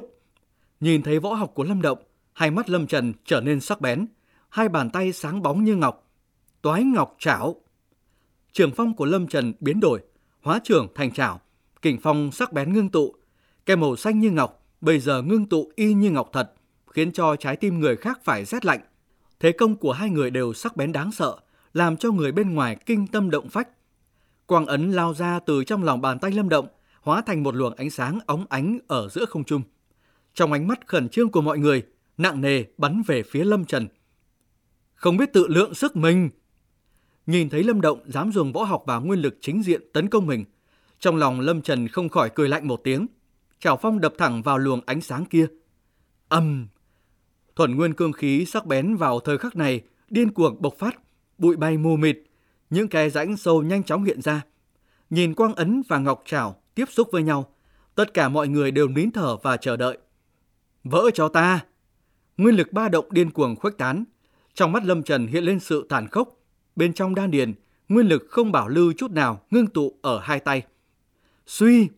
Nhìn 0.80 1.02
thấy 1.02 1.18
võ 1.18 1.34
học 1.34 1.52
của 1.54 1.64
Lâm 1.64 1.82
Động, 1.82 1.98
hai 2.32 2.50
mắt 2.50 2.70
Lâm 2.70 2.86
Trần 2.86 3.12
trở 3.24 3.40
nên 3.40 3.60
sắc 3.60 3.80
bén, 3.80 4.06
hai 4.48 4.68
bàn 4.68 4.90
tay 4.90 5.12
sáng 5.12 5.42
bóng 5.42 5.64
như 5.64 5.76
ngọc. 5.76 6.10
Toái 6.62 6.84
ngọc 6.84 7.16
chảo. 7.18 7.56
Trường 8.52 8.70
phong 8.76 8.96
của 8.96 9.04
Lâm 9.04 9.26
Trần 9.26 9.52
biến 9.60 9.80
đổi, 9.80 10.00
hóa 10.42 10.60
trường 10.64 10.88
thành 10.94 11.12
chảo, 11.12 11.40
kình 11.82 12.00
phong 12.02 12.32
sắc 12.32 12.52
bén 12.52 12.72
ngưng 12.72 12.90
tụ, 12.90 13.14
cái 13.66 13.76
màu 13.76 13.96
xanh 13.96 14.20
như 14.20 14.30
ngọc, 14.30 14.66
bây 14.80 15.00
giờ 15.00 15.22
ngưng 15.22 15.46
tụ 15.46 15.72
y 15.74 15.94
như 15.94 16.10
ngọc 16.10 16.30
thật, 16.32 16.52
khiến 16.86 17.12
cho 17.12 17.36
trái 17.36 17.56
tim 17.56 17.80
người 17.80 17.96
khác 17.96 18.20
phải 18.24 18.44
rét 18.44 18.64
lạnh. 18.64 18.80
Thế 19.40 19.52
công 19.52 19.76
của 19.76 19.92
hai 19.92 20.10
người 20.10 20.30
đều 20.30 20.52
sắc 20.52 20.76
bén 20.76 20.92
đáng 20.92 21.12
sợ, 21.12 21.36
làm 21.72 21.96
cho 21.96 22.10
người 22.10 22.32
bên 22.32 22.54
ngoài 22.54 22.76
kinh 22.86 23.06
tâm 23.06 23.30
động 23.30 23.48
phách. 23.48 23.68
Quang 24.46 24.66
ấn 24.66 24.92
lao 24.92 25.14
ra 25.14 25.40
từ 25.46 25.64
trong 25.64 25.84
lòng 25.84 26.00
bàn 26.00 26.18
tay 26.18 26.30
Lâm 26.30 26.48
Động, 26.48 26.66
hóa 27.04 27.22
thành 27.22 27.42
một 27.42 27.54
luồng 27.54 27.74
ánh 27.74 27.90
sáng 27.90 28.18
óng 28.26 28.46
ánh 28.48 28.78
ở 28.86 29.08
giữa 29.08 29.24
không 29.24 29.44
trung. 29.44 29.62
Trong 30.34 30.52
ánh 30.52 30.68
mắt 30.68 30.86
khẩn 30.86 31.08
trương 31.08 31.30
của 31.30 31.40
mọi 31.40 31.58
người, 31.58 31.82
nặng 32.16 32.40
nề 32.40 32.64
bắn 32.78 33.02
về 33.06 33.22
phía 33.22 33.44
Lâm 33.44 33.64
Trần. 33.64 33.88
Không 34.94 35.16
biết 35.16 35.32
tự 35.32 35.46
lượng 35.48 35.74
sức 35.74 35.96
mình. 35.96 36.30
Nhìn 37.26 37.48
thấy 37.48 37.62
Lâm 37.62 37.80
Động 37.80 38.00
dám 38.06 38.32
dùng 38.32 38.52
võ 38.52 38.64
học 38.64 38.82
và 38.86 38.98
nguyên 38.98 39.18
lực 39.18 39.38
chính 39.40 39.62
diện 39.62 39.82
tấn 39.92 40.08
công 40.08 40.26
mình, 40.26 40.44
trong 40.98 41.16
lòng 41.16 41.40
Lâm 41.40 41.62
Trần 41.62 41.88
không 41.88 42.08
khỏi 42.08 42.30
cười 42.34 42.48
lạnh 42.48 42.68
một 42.68 42.80
tiếng. 42.84 43.06
Chảo 43.58 43.76
phong 43.76 44.00
đập 44.00 44.14
thẳng 44.18 44.42
vào 44.42 44.58
luồng 44.58 44.80
ánh 44.86 45.00
sáng 45.00 45.24
kia. 45.24 45.46
Âm! 46.28 46.68
Thuần 47.56 47.76
nguyên 47.76 47.94
cương 47.94 48.12
khí 48.12 48.44
sắc 48.44 48.66
bén 48.66 48.96
vào 48.96 49.20
thời 49.20 49.38
khắc 49.38 49.56
này 49.56 49.82
điên 50.10 50.30
cuồng 50.30 50.62
bộc 50.62 50.74
phát, 50.78 50.96
bụi 51.38 51.56
bay 51.56 51.78
mù 51.78 51.96
mịt, 51.96 52.18
những 52.70 52.88
cái 52.88 53.10
rãnh 53.10 53.36
sâu 53.36 53.62
nhanh 53.62 53.82
chóng 53.82 54.04
hiện 54.04 54.22
ra. 54.22 54.42
Nhìn 55.10 55.34
quang 55.34 55.54
ấn 55.54 55.82
và 55.88 55.98
ngọc 55.98 56.22
trảo 56.26 56.60
tiếp 56.74 56.84
xúc 56.90 57.08
với 57.12 57.22
nhau, 57.22 57.54
tất 57.94 58.14
cả 58.14 58.28
mọi 58.28 58.48
người 58.48 58.70
đều 58.70 58.88
nín 58.88 59.10
thở 59.10 59.36
và 59.36 59.56
chờ 59.56 59.76
đợi. 59.76 59.98
Vỡ 60.84 61.10
cho 61.14 61.28
ta! 61.28 61.60
Nguyên 62.36 62.56
lực 62.56 62.72
ba 62.72 62.88
động 62.88 63.06
điên 63.10 63.30
cuồng 63.30 63.56
khuếch 63.56 63.78
tán. 63.78 64.04
Trong 64.54 64.72
mắt 64.72 64.84
Lâm 64.84 65.02
Trần 65.02 65.26
hiện 65.26 65.44
lên 65.44 65.60
sự 65.60 65.86
tàn 65.88 66.08
khốc. 66.08 66.28
Bên 66.76 66.92
trong 66.92 67.14
đan 67.14 67.30
điền, 67.30 67.54
nguyên 67.88 68.08
lực 68.08 68.26
không 68.28 68.52
bảo 68.52 68.68
lưu 68.68 68.92
chút 68.92 69.10
nào 69.10 69.40
ngưng 69.50 69.66
tụ 69.66 69.98
ở 70.02 70.18
hai 70.18 70.40
tay. 70.40 70.62
Suy! 71.46 71.88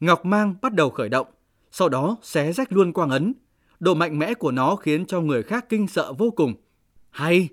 Ngọc 0.00 0.24
mang 0.24 0.54
bắt 0.62 0.74
đầu 0.74 0.90
khởi 0.90 1.08
động, 1.08 1.26
sau 1.70 1.88
đó 1.88 2.16
xé 2.22 2.52
rách 2.52 2.72
luôn 2.72 2.92
quang 2.92 3.10
ấn. 3.10 3.32
Độ 3.80 3.94
mạnh 3.94 4.18
mẽ 4.18 4.34
của 4.34 4.50
nó 4.50 4.76
khiến 4.76 5.06
cho 5.06 5.20
người 5.20 5.42
khác 5.42 5.66
kinh 5.68 5.88
sợ 5.88 6.12
vô 6.12 6.30
cùng. 6.30 6.54
Hay! 7.10 7.48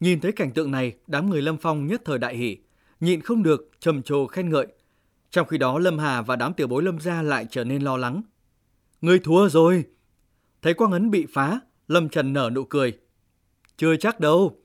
Nhìn 0.00 0.20
thấy 0.20 0.32
cảnh 0.32 0.52
tượng 0.52 0.70
này, 0.70 0.94
đám 1.06 1.30
người 1.30 1.42
Lâm 1.42 1.56
Phong 1.56 1.86
nhất 1.86 2.02
thời 2.04 2.18
đại 2.18 2.36
hỷ, 2.36 2.56
nhịn 3.00 3.20
không 3.20 3.42
được 3.42 3.70
trầm 3.80 4.02
trồ 4.02 4.26
khen 4.26 4.50
ngợi. 4.50 4.66
Trong 5.30 5.46
khi 5.46 5.58
đó 5.58 5.78
Lâm 5.78 5.98
Hà 5.98 6.22
và 6.22 6.36
đám 6.36 6.54
tiểu 6.54 6.66
bối 6.66 6.82
Lâm 6.82 7.00
gia 7.00 7.22
lại 7.22 7.46
trở 7.50 7.64
nên 7.64 7.82
lo 7.82 7.96
lắng. 7.96 8.22
Người 9.00 9.18
thua 9.18 9.48
rồi! 9.48 9.84
Thấy 10.62 10.74
quang 10.74 10.92
ấn 10.92 11.10
bị 11.10 11.26
phá, 11.32 11.60
Lâm 11.88 12.08
Trần 12.08 12.32
nở 12.32 12.50
nụ 12.54 12.64
cười. 12.64 12.98
Chưa 13.76 13.96
chắc 13.96 14.20
đâu. 14.20 14.60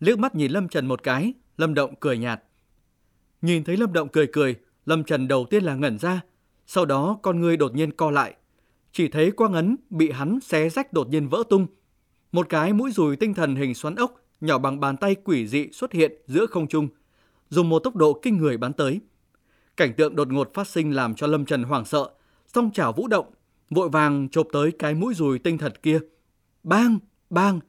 Liếc 0.00 0.18
mắt 0.18 0.34
nhìn 0.34 0.52
Lâm 0.52 0.68
Trần 0.68 0.86
một 0.86 1.02
cái, 1.02 1.32
Lâm 1.56 1.74
Động 1.74 1.94
cười 2.00 2.18
nhạt. 2.18 2.42
Nhìn 3.42 3.64
thấy 3.64 3.76
Lâm 3.76 3.92
Động 3.92 4.08
cười 4.08 4.26
cười, 4.26 4.56
Lâm 4.86 5.04
Trần 5.04 5.28
đầu 5.28 5.46
tiên 5.50 5.64
là 5.64 5.74
ngẩn 5.74 5.98
ra, 5.98 6.20
sau 6.66 6.84
đó 6.84 7.18
con 7.22 7.40
người 7.40 7.56
đột 7.56 7.74
nhiên 7.74 7.92
co 7.92 8.10
lại. 8.10 8.34
Chỉ 8.92 9.08
thấy 9.08 9.30
quang 9.30 9.52
ấn 9.52 9.76
bị 9.90 10.10
hắn 10.10 10.38
xé 10.40 10.68
rách 10.68 10.92
đột 10.92 11.08
nhiên 11.08 11.28
vỡ 11.28 11.42
tung. 11.48 11.66
Một 12.32 12.46
cái 12.48 12.72
mũi 12.72 12.92
rùi 12.92 13.16
tinh 13.16 13.34
thần 13.34 13.56
hình 13.56 13.74
xoắn 13.74 13.94
ốc 13.94 14.14
nhỏ 14.40 14.58
bằng 14.58 14.80
bàn 14.80 14.96
tay 14.96 15.14
quỷ 15.14 15.46
dị 15.46 15.68
xuất 15.72 15.92
hiện 15.92 16.12
giữa 16.26 16.46
không 16.46 16.68
trung, 16.68 16.88
dùng 17.48 17.68
một 17.68 17.78
tốc 17.78 17.96
độ 17.96 18.20
kinh 18.22 18.36
người 18.36 18.56
bắn 18.56 18.72
tới. 18.72 19.00
Cảnh 19.80 19.94
tượng 19.94 20.16
đột 20.16 20.32
ngột 20.32 20.54
phát 20.54 20.68
sinh 20.68 20.90
làm 20.90 21.14
cho 21.14 21.26
Lâm 21.26 21.44
Trần 21.44 21.62
hoảng 21.62 21.84
sợ, 21.84 22.10
song 22.46 22.70
chảo 22.74 22.92
vũ 22.92 23.08
động, 23.08 23.26
vội 23.70 23.88
vàng 23.88 24.28
chộp 24.28 24.46
tới 24.52 24.72
cái 24.78 24.94
mũi 24.94 25.14
dùi 25.14 25.38
tinh 25.38 25.58
thần 25.58 25.72
kia. 25.82 26.00
Bang, 26.62 26.98
bang. 27.30 27.60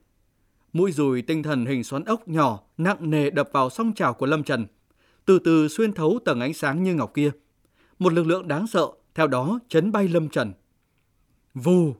Mũi 0.74 0.92
dùi 0.92 1.22
tinh 1.22 1.44
thần 1.44 1.66
hình 1.66 1.84
xoắn 1.84 2.06
ốc 2.06 2.28
nhỏ 2.28 2.60
nặng 2.78 3.10
nề 3.10 3.30
đập 3.30 3.50
vào 3.52 3.70
song 3.70 3.94
chảo 3.96 4.14
của 4.14 4.26
Lâm 4.26 4.44
Trần, 4.44 4.66
từ 5.26 5.40
từ 5.40 5.68
xuyên 5.68 5.94
thấu 5.94 6.20
tầng 6.26 6.40
ánh 6.40 6.54
sáng 6.54 6.84
như 6.84 6.96
ngọc 6.96 7.12
kia. 7.14 7.32
Một 8.00 8.14
lực 8.14 8.28
lượng 8.28 8.48
đáng 8.48 8.68
sợ 8.68 8.88
theo 9.16 9.28
đó 9.28 9.60
chấn 9.68 9.92
bay 9.92 10.08
Lâm 10.08 10.30
Trần. 10.30 10.54
Vù! 11.54 11.94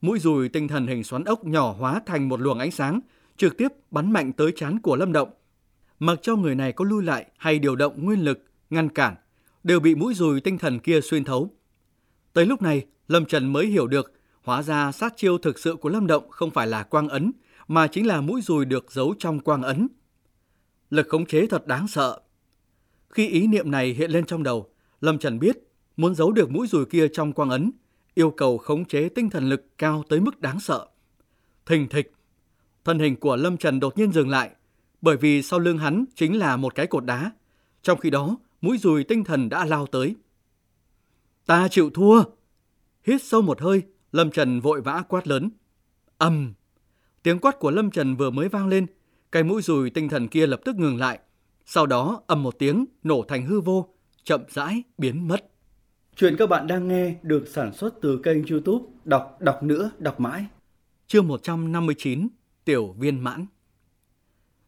Mũi 0.00 0.18
dùi 0.18 0.48
tinh 0.48 0.68
thần 0.68 0.86
hình 0.86 1.04
xoắn 1.04 1.24
ốc 1.24 1.44
nhỏ 1.44 1.72
hóa 1.78 2.00
thành 2.06 2.28
một 2.28 2.40
luồng 2.40 2.58
ánh 2.58 2.70
sáng, 2.70 3.00
trực 3.36 3.56
tiếp 3.56 3.68
bắn 3.90 4.12
mạnh 4.12 4.32
tới 4.32 4.52
chán 4.56 4.78
của 4.78 4.96
Lâm 4.96 5.12
Động. 5.12 5.30
Mặc 5.98 6.18
cho 6.22 6.36
người 6.36 6.54
này 6.54 6.72
có 6.72 6.84
lui 6.84 7.04
lại 7.04 7.26
hay 7.38 7.58
điều 7.58 7.76
động 7.76 8.04
nguyên 8.04 8.24
lực, 8.24 8.49
ngăn 8.70 8.88
cản, 8.88 9.14
đều 9.64 9.80
bị 9.80 9.94
mũi 9.94 10.14
dùi 10.14 10.40
tinh 10.40 10.58
thần 10.58 10.78
kia 10.78 11.00
xuyên 11.00 11.24
thấu. 11.24 11.54
Tới 12.32 12.46
lúc 12.46 12.62
này, 12.62 12.86
Lâm 13.08 13.24
Trần 13.24 13.52
mới 13.52 13.66
hiểu 13.66 13.86
được, 13.86 14.12
hóa 14.42 14.62
ra 14.62 14.92
sát 14.92 15.14
chiêu 15.16 15.38
thực 15.38 15.58
sự 15.58 15.76
của 15.76 15.88
Lâm 15.88 16.06
Động 16.06 16.30
không 16.30 16.50
phải 16.50 16.66
là 16.66 16.82
quang 16.82 17.08
ấn, 17.08 17.32
mà 17.68 17.86
chính 17.86 18.06
là 18.06 18.20
mũi 18.20 18.40
dùi 18.42 18.64
được 18.64 18.92
giấu 18.92 19.14
trong 19.18 19.40
quang 19.40 19.62
ấn. 19.62 19.88
Lực 20.90 21.08
khống 21.08 21.26
chế 21.26 21.46
thật 21.46 21.66
đáng 21.66 21.88
sợ. 21.88 22.20
Khi 23.08 23.28
ý 23.28 23.46
niệm 23.46 23.70
này 23.70 23.92
hiện 23.92 24.10
lên 24.10 24.24
trong 24.26 24.42
đầu, 24.42 24.70
Lâm 25.00 25.18
Trần 25.18 25.38
biết 25.38 25.58
muốn 25.96 26.14
giấu 26.14 26.32
được 26.32 26.50
mũi 26.50 26.66
dùi 26.66 26.84
kia 26.84 27.08
trong 27.08 27.32
quang 27.32 27.50
ấn, 27.50 27.70
yêu 28.14 28.30
cầu 28.30 28.58
khống 28.58 28.84
chế 28.84 29.08
tinh 29.08 29.30
thần 29.30 29.48
lực 29.48 29.78
cao 29.78 30.04
tới 30.08 30.20
mức 30.20 30.40
đáng 30.40 30.60
sợ. 30.60 30.86
Thình 31.66 31.88
thịch, 31.88 32.12
thân 32.84 32.98
hình 32.98 33.16
của 33.16 33.36
Lâm 33.36 33.56
Trần 33.56 33.80
đột 33.80 33.98
nhiên 33.98 34.12
dừng 34.12 34.28
lại, 34.28 34.50
bởi 35.02 35.16
vì 35.16 35.42
sau 35.42 35.58
lưng 35.58 35.78
hắn 35.78 36.04
chính 36.14 36.38
là 36.38 36.56
một 36.56 36.74
cái 36.74 36.86
cột 36.86 37.04
đá. 37.04 37.32
Trong 37.82 37.98
khi 37.98 38.10
đó, 38.10 38.36
mũi 38.60 38.78
dùi 38.78 39.04
tinh 39.04 39.24
thần 39.24 39.48
đã 39.48 39.64
lao 39.64 39.86
tới. 39.86 40.14
Ta 41.46 41.68
chịu 41.68 41.90
thua! 41.90 42.24
Hít 43.06 43.22
sâu 43.22 43.42
một 43.42 43.60
hơi, 43.60 43.82
Lâm 44.12 44.30
Trần 44.30 44.60
vội 44.60 44.80
vã 44.80 45.02
quát 45.08 45.26
lớn. 45.26 45.50
Âm! 46.18 46.52
Tiếng 47.22 47.38
quát 47.38 47.58
của 47.58 47.70
Lâm 47.70 47.90
Trần 47.90 48.16
vừa 48.16 48.30
mới 48.30 48.48
vang 48.48 48.68
lên, 48.68 48.86
Cái 49.32 49.42
mũi 49.42 49.62
dùi 49.62 49.90
tinh 49.90 50.08
thần 50.08 50.28
kia 50.28 50.46
lập 50.46 50.60
tức 50.64 50.76
ngừng 50.76 50.96
lại. 50.96 51.18
Sau 51.66 51.86
đó 51.86 52.22
ầm 52.26 52.42
một 52.42 52.58
tiếng 52.58 52.84
nổ 53.02 53.24
thành 53.28 53.46
hư 53.46 53.60
vô, 53.60 53.88
chậm 54.24 54.40
rãi 54.48 54.82
biến 54.98 55.28
mất. 55.28 55.50
Chuyện 56.16 56.36
các 56.38 56.48
bạn 56.48 56.66
đang 56.66 56.88
nghe 56.88 57.14
được 57.22 57.48
sản 57.48 57.72
xuất 57.72 57.94
từ 58.02 58.20
kênh 58.22 58.46
youtube 58.46 58.84
Đọc 59.04 59.36
Đọc 59.40 59.62
Nữa 59.62 59.90
Đọc 59.98 60.20
Mãi. 60.20 60.46
Chương 61.06 61.28
159 61.28 62.28
Tiểu 62.64 62.94
Viên 62.98 63.20
Mãn 63.24 63.46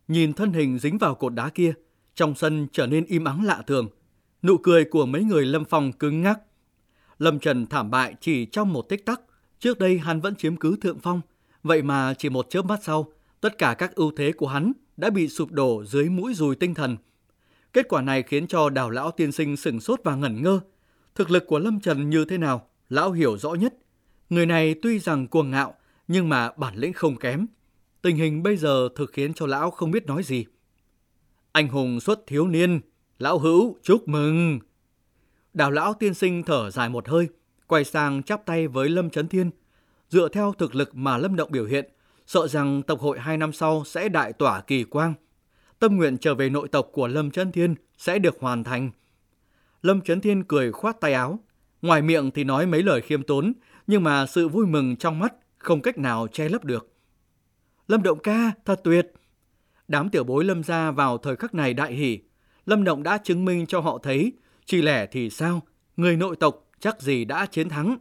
Nhìn 0.09 0.33
thân 0.33 0.53
hình 0.53 0.79
dính 0.79 0.99
vào 0.99 1.15
cột 1.15 1.35
đá 1.35 1.49
kia, 1.49 1.75
trong 2.15 2.35
sân 2.35 2.67
trở 2.73 2.87
nên 2.87 3.05
im 3.05 3.25
ắng 3.25 3.45
lạ 3.45 3.63
thường. 3.67 3.89
Nụ 4.43 4.57
cười 4.57 4.85
của 4.85 5.07
mấy 5.07 5.25
người 5.25 5.47
Lâm 5.47 5.65
Phong 5.65 5.93
cứng 5.93 6.23
ngắc. 6.23 6.41
Lâm 7.19 7.39
Trần 7.39 7.67
thảm 7.67 7.91
bại 7.91 8.15
chỉ 8.21 8.47
trong 8.47 8.73
một 8.73 8.89
tích 8.89 9.07
tắc. 9.07 9.21
Trước 9.59 9.79
đây 9.79 9.99
hắn 9.99 10.21
vẫn 10.21 10.37
chiếm 10.37 10.57
cứ 10.57 10.77
thượng 10.77 10.99
phong. 10.99 11.21
Vậy 11.63 11.83
mà 11.83 12.15
chỉ 12.15 12.29
một 12.29 12.47
chớp 12.51 12.65
mắt 12.65 12.81
sau, 12.83 13.13
tất 13.41 13.59
cả 13.59 13.75
các 13.75 13.95
ưu 13.95 14.13
thế 14.17 14.33
của 14.33 14.49
hắn 14.49 14.73
đã 14.97 15.11
bị 15.11 15.29
sụp 15.29 15.53
đổ 15.53 15.85
dưới 15.85 16.09
mũi 16.09 16.35
dùi 16.35 16.57
tinh 16.57 16.75
thần. 16.75 16.97
Kết 17.73 17.89
quả 17.89 18.03
này 18.03 18.23
khiến 18.23 18.47
cho 18.47 18.71
đào 18.71 18.91
lão 18.91 19.11
tiên 19.11 19.33
sinh 19.33 19.57
sừng 19.57 19.81
sốt 19.81 20.01
và 20.05 20.17
ngẩn 20.17 20.43
ngơ. 20.43 20.61
Thực 21.15 21.31
lực 21.31 21.45
của 21.47 21.59
Lâm 21.59 21.81
Trần 21.81 22.11
như 22.11 22.25
thế 22.25 22.39
nào, 22.39 22.69
lão 22.89 23.13
hiểu 23.13 23.39
rõ 23.39 23.55
nhất. 23.55 23.75
Người 24.31 24.47
này 24.47 24.75
tuy 24.83 24.99
rằng 24.99 25.27
cuồng 25.27 25.51
ngạo, 25.51 25.75
nhưng 26.09 26.29
mà 26.29 26.51
bản 26.57 26.77
lĩnh 26.77 26.93
không 26.93 27.17
kém. 27.17 27.47
Tình 28.03 28.17
hình 28.17 28.43
bây 28.43 28.57
giờ 28.57 28.89
thực 28.97 29.13
khiến 29.13 29.35
cho 29.35 29.47
lão 29.47 29.71
không 29.71 29.91
biết 29.91 30.07
nói 30.07 30.23
gì. 30.23 30.45
Anh 31.53 31.69
hùng 31.69 32.01
xuất 32.01 32.27
thiếu 32.27 32.49
niên, 32.49 32.81
lão 33.19 33.39
hữu 33.39 33.77
chúc 33.83 34.09
mừng. 34.09 34.59
Đào 35.55 35.71
lão 35.71 35.95
tiên 35.95 36.15
sinh 36.15 36.43
thở 36.43 36.71
dài 36.71 36.89
một 36.89 37.09
hơi, 37.09 37.29
quay 37.67 37.85
sang 37.85 38.23
chắp 38.23 38.47
tay 38.47 38.69
với 38.69 38.89
Lâm 38.89 39.11
Trấn 39.11 39.29
Thiên. 39.29 39.51
Dựa 40.09 40.29
theo 40.29 40.53
thực 40.59 40.75
lực 40.75 40.95
mà 40.95 41.19
Lâm 41.19 41.37
Động 41.37 41.53
biểu 41.53 41.67
hiện, 41.67 41.93
sợ 42.27 42.49
rằng 42.49 42.83
tộc 42.83 43.01
hội 43.01 43.19
hai 43.19 43.37
năm 43.37 43.53
sau 43.53 43.85
sẽ 43.85 44.09
đại 44.09 44.33
tỏa 44.33 44.61
kỳ 44.61 44.85
quang. 44.85 45.15
Tâm 45.79 45.97
nguyện 45.97 46.19
trở 46.19 46.35
về 46.35 46.51
nội 46.51 46.69
tộc 46.69 46.89
của 46.93 47.09
Lâm 47.09 47.31
Trấn 47.31 47.53
Thiên 47.53 47.75
sẽ 47.99 48.19
được 48.19 48.37
hoàn 48.41 48.65
thành. 48.65 48.91
Lâm 49.83 50.01
Trấn 50.01 50.21
Thiên 50.21 50.45
cười 50.45 50.73
khoát 50.73 51.01
tay 51.01 51.13
áo. 51.13 51.39
Ngoài 51.83 52.03
miệng 52.03 52.31
thì 52.31 52.45
nói 52.45 52.67
mấy 52.67 52.83
lời 52.83 53.01
khiêm 53.01 53.23
tốn, 53.23 53.53
nhưng 53.87 54.03
mà 54.03 54.27
sự 54.27 54.49
vui 54.49 54.67
mừng 54.67 54.97
trong 54.97 55.19
mắt 55.19 55.35
không 55.59 55.83
cách 55.83 55.99
nào 55.99 56.27
che 56.33 56.49
lấp 56.49 56.65
được. 56.65 56.93
Lâm 57.89 58.03
Động 58.03 58.19
ca, 58.19 58.53
thật 58.65 58.81
tuyệt! 58.85 59.13
Đám 59.93 60.09
tiểu 60.09 60.25
bối 60.25 60.45
Lâm 60.45 60.63
gia 60.63 60.91
vào 60.91 61.19
thời 61.19 61.37
khắc 61.37 61.55
này 61.55 61.75
đại 61.75 61.95
hỉ. 61.95 62.19
Lâm 62.67 62.85
Động 62.85 63.03
đã 63.03 63.19
chứng 63.19 63.45
minh 63.45 63.67
cho 63.67 63.81
họ 63.81 63.99
thấy, 64.03 64.33
chỉ 64.65 64.83
lẻ 64.83 65.07
thì 65.07 65.31
sao, 65.31 65.63
người 65.97 66.17
nội 66.17 66.37
tộc 66.37 66.69
chắc 66.81 67.01
gì 67.01 67.25
đã 67.25 67.47
chiến 67.47 67.69
thắng. 67.69 67.97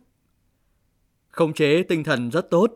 Khống 1.28 1.54
chế 1.54 1.84
tinh 1.84 2.04
thần 2.04 2.30
rất 2.30 2.50
tốt. 2.50 2.72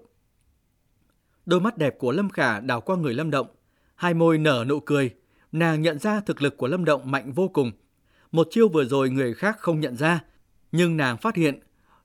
Đôi 1.46 1.62
mắt 1.62 1.78
đẹp 1.78 1.96
của 2.00 2.12
Lâm 2.12 2.30
Khả 2.30 2.60
đảo 2.60 2.82
qua 2.82 2.96
người 2.96 3.14
Lâm 3.14 3.32
Động, 3.32 3.48
hai 3.96 4.14
môi 4.14 4.38
nở 4.38 4.66
nụ 4.68 4.80
cười, 4.80 5.14
nàng 5.52 5.82
nhận 5.82 6.00
ra 6.00 6.20
thực 6.20 6.42
lực 6.42 6.58
của 6.58 6.68
Lâm 6.68 6.86
Động 6.86 7.12
mạnh 7.12 7.32
vô 7.32 7.48
cùng. 7.48 7.72
Một 8.32 8.48
chiêu 8.52 8.70
vừa 8.70 8.86
rồi 8.86 9.10
người 9.10 9.34
khác 9.34 9.58
không 9.60 9.80
nhận 9.80 9.96
ra, 9.96 10.24
nhưng 10.72 10.98
nàng 10.98 11.18
phát 11.18 11.36
hiện 11.36 11.60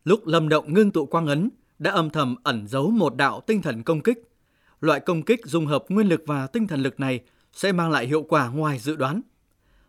lúc 0.05 0.27
Lâm 0.27 0.49
Động 0.49 0.75
ngưng 0.75 0.91
tụ 0.91 1.07
quang 1.07 1.27
ấn 1.27 1.51
đã 1.79 1.91
âm 1.91 2.11
thầm 2.11 2.37
ẩn 2.43 2.67
giấu 2.67 2.91
một 2.91 3.17
đạo 3.17 3.41
tinh 3.47 3.63
thần 3.63 3.83
công 3.83 4.01
kích. 4.01 4.30
Loại 4.81 5.01
công 5.01 5.23
kích 5.23 5.41
dung 5.45 5.67
hợp 5.67 5.85
nguyên 5.89 6.09
lực 6.09 6.23
và 6.27 6.47
tinh 6.47 6.67
thần 6.67 6.83
lực 6.83 7.01
này 7.01 7.21
sẽ 7.53 7.73
mang 7.73 7.91
lại 7.91 8.07
hiệu 8.07 8.23
quả 8.23 8.49
ngoài 8.49 8.79
dự 8.79 8.97
đoán. 8.97 9.21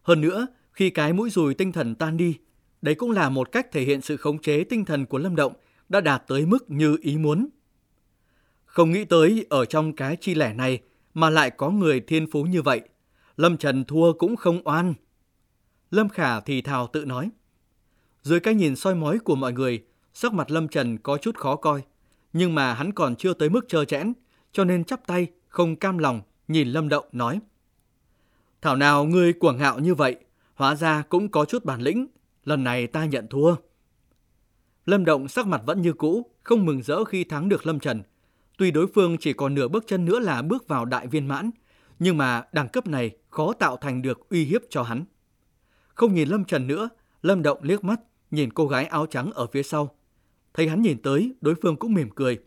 Hơn 0.03 0.21
nữa, 0.21 0.47
khi 0.71 0.89
cái 0.89 1.13
mũi 1.13 1.29
dùi 1.29 1.53
tinh 1.53 1.71
thần 1.71 1.95
tan 1.95 2.17
đi, 2.17 2.37
đấy 2.81 2.95
cũng 2.95 3.11
là 3.11 3.29
một 3.29 3.51
cách 3.51 3.71
thể 3.71 3.81
hiện 3.81 4.01
sự 4.01 4.17
khống 4.17 4.41
chế 4.41 4.63
tinh 4.63 4.85
thần 4.85 5.05
của 5.05 5.17
Lâm 5.17 5.35
Động 5.35 5.53
đã 5.89 6.01
đạt 6.01 6.23
tới 6.27 6.45
mức 6.45 6.71
như 6.71 6.97
ý 7.01 7.17
muốn. 7.17 7.49
Không 8.65 8.91
nghĩ 8.91 9.05
tới 9.05 9.45
ở 9.49 9.65
trong 9.65 9.95
cái 9.95 10.15
chi 10.15 10.35
lẻ 10.35 10.53
này 10.53 10.79
mà 11.13 11.29
lại 11.29 11.49
có 11.49 11.69
người 11.69 11.99
thiên 11.99 12.31
phú 12.31 12.43
như 12.43 12.61
vậy. 12.61 12.81
Lâm 13.37 13.57
Trần 13.57 13.85
thua 13.85 14.13
cũng 14.13 14.35
không 14.35 14.61
oan. 14.67 14.93
Lâm 15.91 16.09
Khả 16.09 16.39
thì 16.39 16.61
thào 16.61 16.87
tự 16.87 17.05
nói. 17.05 17.29
Dưới 18.21 18.39
cái 18.39 18.53
nhìn 18.53 18.75
soi 18.75 18.95
mói 18.95 19.19
của 19.19 19.35
mọi 19.35 19.53
người, 19.53 19.83
sắc 20.13 20.33
mặt 20.33 20.51
Lâm 20.51 20.67
Trần 20.67 20.97
có 20.97 21.17
chút 21.17 21.37
khó 21.37 21.55
coi. 21.55 21.81
Nhưng 22.33 22.55
mà 22.55 22.73
hắn 22.73 22.93
còn 22.93 23.15
chưa 23.15 23.33
tới 23.33 23.49
mức 23.49 23.65
trơ 23.67 23.85
chẽn, 23.85 24.13
cho 24.51 24.63
nên 24.63 24.83
chắp 24.83 25.07
tay, 25.07 25.27
không 25.47 25.75
cam 25.75 25.97
lòng, 25.97 26.21
nhìn 26.47 26.67
Lâm 26.67 26.89
Động 26.89 27.05
nói. 27.11 27.39
Thảo 28.61 28.75
nào 28.75 29.05
ngươi 29.05 29.33
cuồng 29.33 29.57
ngạo 29.57 29.79
như 29.79 29.95
vậy, 29.95 30.15
hóa 30.55 30.75
ra 30.75 31.03
cũng 31.09 31.29
có 31.29 31.45
chút 31.45 31.65
bản 31.65 31.81
lĩnh, 31.81 32.07
lần 32.43 32.63
này 32.63 32.87
ta 32.87 33.05
nhận 33.05 33.27
thua. 33.27 33.55
Lâm 34.85 35.05
Động 35.05 35.27
sắc 35.27 35.47
mặt 35.47 35.61
vẫn 35.65 35.81
như 35.81 35.93
cũ, 35.93 36.25
không 36.43 36.65
mừng 36.65 36.81
rỡ 36.83 37.03
khi 37.03 37.23
thắng 37.23 37.49
được 37.49 37.67
Lâm 37.67 37.79
Trần. 37.79 38.03
Tuy 38.57 38.71
đối 38.71 38.87
phương 38.87 39.17
chỉ 39.17 39.33
còn 39.33 39.53
nửa 39.53 39.67
bước 39.67 39.83
chân 39.87 40.05
nữa 40.05 40.19
là 40.19 40.41
bước 40.41 40.67
vào 40.67 40.85
đại 40.85 41.07
viên 41.07 41.27
mãn, 41.27 41.51
nhưng 41.99 42.17
mà 42.17 42.43
đẳng 42.51 42.69
cấp 42.69 42.87
này 42.87 43.11
khó 43.29 43.53
tạo 43.53 43.77
thành 43.77 44.01
được 44.01 44.29
uy 44.29 44.45
hiếp 44.45 44.61
cho 44.69 44.83
hắn. 44.83 45.05
Không 45.93 46.13
nhìn 46.13 46.29
Lâm 46.29 46.45
Trần 46.45 46.67
nữa, 46.67 46.89
Lâm 47.21 47.41
Động 47.41 47.59
liếc 47.61 47.83
mắt, 47.83 47.99
nhìn 48.31 48.53
cô 48.53 48.67
gái 48.67 48.85
áo 48.85 49.05
trắng 49.05 49.31
ở 49.31 49.47
phía 49.47 49.63
sau. 49.63 49.95
Thấy 50.53 50.69
hắn 50.69 50.81
nhìn 50.81 51.01
tới, 51.01 51.35
đối 51.41 51.55
phương 51.61 51.75
cũng 51.75 51.93
mỉm 51.93 52.09
cười. 52.09 52.39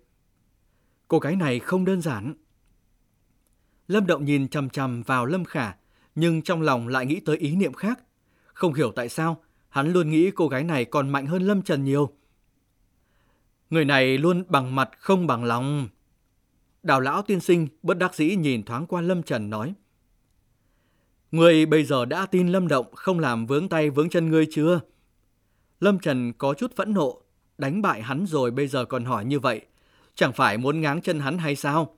Cô 1.14 1.21
gái 1.21 1.37
này 1.37 1.59
không 1.59 1.85
đơn 1.85 2.00
giản. 2.00 2.35
Lâm 3.88 4.06
Động 4.06 4.25
nhìn 4.25 4.49
chằm 4.49 4.71
chằm 4.71 5.02
vào 5.02 5.26
Lâm 5.26 5.44
Khả, 5.44 5.73
nhưng 6.14 6.42
trong 6.42 6.62
lòng 6.62 6.88
lại 6.88 7.06
nghĩ 7.06 7.21
tới 7.21 7.37
ý 7.37 7.56
niệm 7.56 7.73
khác. 7.73 8.00
Không 8.47 8.75
hiểu 8.75 8.92
tại 8.97 9.09
sao, 9.09 9.42
hắn 9.68 9.92
luôn 9.92 10.11
nghĩ 10.11 10.30
cô 10.30 10.49
gái 10.49 10.64
này 10.64 10.85
còn 10.85 11.09
mạnh 11.09 11.26
hơn 11.26 11.42
Lâm 11.42 11.62
Trần 11.62 11.85
nhiều. 11.85 12.11
Người 13.71 13.85
này 13.85 14.18
luôn 14.18 14.44
bằng 14.49 14.75
mặt 14.75 14.90
không 14.99 15.26
bằng 15.26 15.44
lòng. 15.44 15.88
Đào 16.83 17.00
lão 17.00 17.23
tiên 17.23 17.40
sinh 17.40 17.68
bất 17.83 17.99
đắc 17.99 18.14
dĩ 18.14 18.37
nhìn 18.37 18.62
thoáng 18.62 18.87
qua 18.87 19.00
Lâm 19.00 19.23
Trần 19.23 19.50
nói. 19.50 19.75
Người 21.30 21.66
bây 21.66 21.85
giờ 21.85 22.04
đã 22.04 22.26
tin 22.26 22.49
Lâm 22.49 22.68
Động 22.68 22.87
không 22.94 23.18
làm 23.18 23.47
vướng 23.47 23.68
tay 23.68 23.90
vướng 23.90 24.09
chân 24.09 24.30
ngươi 24.30 24.47
chưa? 24.50 24.80
Lâm 25.80 25.99
Trần 25.99 26.33
có 26.33 26.54
chút 26.54 26.76
phẫn 26.76 26.94
nộ, 26.94 27.23
đánh 27.59 27.83
bại 27.83 28.02
hắn 28.02 28.26
rồi 28.26 28.50
bây 28.50 28.68
giờ 28.68 28.85
còn 28.85 29.04
hỏi 29.04 29.25
như 29.25 29.40
vậy. 29.40 29.66
Chẳng 30.14 30.33
phải 30.33 30.59
muốn 30.59 30.80
ngáng 30.80 31.00
chân 31.00 31.21
hắn 31.21 31.38
hay 31.38 31.56
sao? 31.56 31.97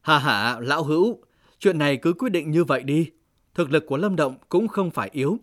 Hà 0.00 0.18
hà, 0.18 0.60
lão 0.60 0.84
hữu, 0.84 1.22
chuyện 1.58 1.78
này 1.78 1.96
cứ 1.96 2.12
quyết 2.12 2.28
định 2.28 2.50
như 2.50 2.64
vậy 2.64 2.82
đi. 2.82 3.10
Thực 3.54 3.70
lực 3.70 3.86
của 3.86 3.96
Lâm 3.96 4.16
Động 4.16 4.36
cũng 4.48 4.68
không 4.68 4.90
phải 4.90 5.08
yếu. 5.12 5.38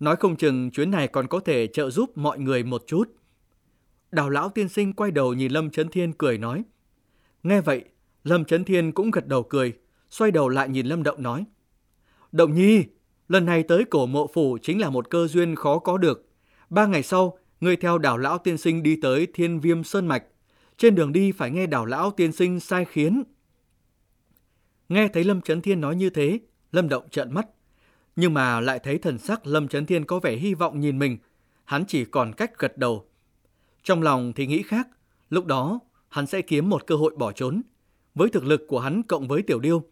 Nói 0.00 0.16
không 0.16 0.36
chừng 0.36 0.70
chuyến 0.70 0.90
này 0.90 1.08
còn 1.08 1.28
có 1.28 1.40
thể 1.40 1.66
trợ 1.66 1.90
giúp 1.90 2.18
mọi 2.18 2.38
người 2.38 2.62
một 2.62 2.82
chút. 2.86 3.04
Đào 4.10 4.30
lão 4.30 4.48
tiên 4.48 4.68
sinh 4.68 4.92
quay 4.92 5.10
đầu 5.10 5.34
nhìn 5.34 5.52
Lâm 5.52 5.70
Trấn 5.70 5.88
Thiên 5.88 6.12
cười 6.12 6.38
nói. 6.38 6.64
Nghe 7.42 7.60
vậy, 7.60 7.84
Lâm 8.24 8.44
Trấn 8.44 8.64
Thiên 8.64 8.92
cũng 8.92 9.10
gật 9.10 9.26
đầu 9.26 9.42
cười, 9.42 9.72
xoay 10.10 10.30
đầu 10.30 10.48
lại 10.48 10.68
nhìn 10.68 10.86
Lâm 10.86 11.02
Động 11.02 11.22
nói. 11.22 11.44
Động 12.32 12.54
nhi, 12.54 12.84
lần 13.28 13.46
này 13.46 13.62
tới 13.62 13.84
cổ 13.90 14.06
mộ 14.06 14.26
phủ 14.34 14.58
chính 14.62 14.80
là 14.80 14.90
một 14.90 15.10
cơ 15.10 15.26
duyên 15.26 15.56
khó 15.56 15.78
có 15.78 15.98
được. 15.98 16.28
Ba 16.70 16.86
ngày 16.86 17.02
sau, 17.02 17.38
người 17.60 17.76
theo 17.76 17.98
đảo 17.98 18.18
lão 18.18 18.38
tiên 18.38 18.58
sinh 18.58 18.82
đi 18.82 18.96
tới 19.02 19.26
thiên 19.34 19.60
viêm 19.60 19.84
sơn 19.84 20.06
mạch. 20.06 20.24
Trên 20.80 20.94
đường 20.94 21.12
đi 21.12 21.32
phải 21.32 21.50
nghe 21.50 21.66
đảo 21.66 21.86
lão 21.86 22.10
tiên 22.10 22.32
sinh 22.32 22.60
sai 22.60 22.84
khiến. 22.84 23.22
Nghe 24.88 25.08
thấy 25.08 25.24
Lâm 25.24 25.40
Trấn 25.40 25.60
Thiên 25.62 25.80
nói 25.80 25.96
như 25.96 26.10
thế, 26.10 26.40
Lâm 26.72 26.88
Động 26.88 27.08
trợn 27.10 27.34
mắt. 27.34 27.46
Nhưng 28.16 28.34
mà 28.34 28.60
lại 28.60 28.78
thấy 28.78 28.98
thần 28.98 29.18
sắc 29.18 29.46
Lâm 29.46 29.68
Trấn 29.68 29.86
Thiên 29.86 30.04
có 30.04 30.18
vẻ 30.18 30.36
hy 30.36 30.54
vọng 30.54 30.80
nhìn 30.80 30.98
mình. 30.98 31.18
Hắn 31.64 31.84
chỉ 31.88 32.04
còn 32.04 32.32
cách 32.32 32.58
gật 32.58 32.78
đầu. 32.78 33.06
Trong 33.82 34.02
lòng 34.02 34.32
thì 34.32 34.46
nghĩ 34.46 34.62
khác, 34.62 34.88
lúc 35.30 35.46
đó 35.46 35.80
hắn 36.08 36.26
sẽ 36.26 36.42
kiếm 36.42 36.70
một 36.70 36.86
cơ 36.86 36.94
hội 36.94 37.14
bỏ 37.16 37.32
trốn. 37.32 37.62
Với 38.14 38.28
thực 38.28 38.44
lực 38.44 38.62
của 38.68 38.80
hắn 38.80 39.02
cộng 39.02 39.28
với 39.28 39.42
tiểu 39.42 39.60
điêu, 39.60 39.82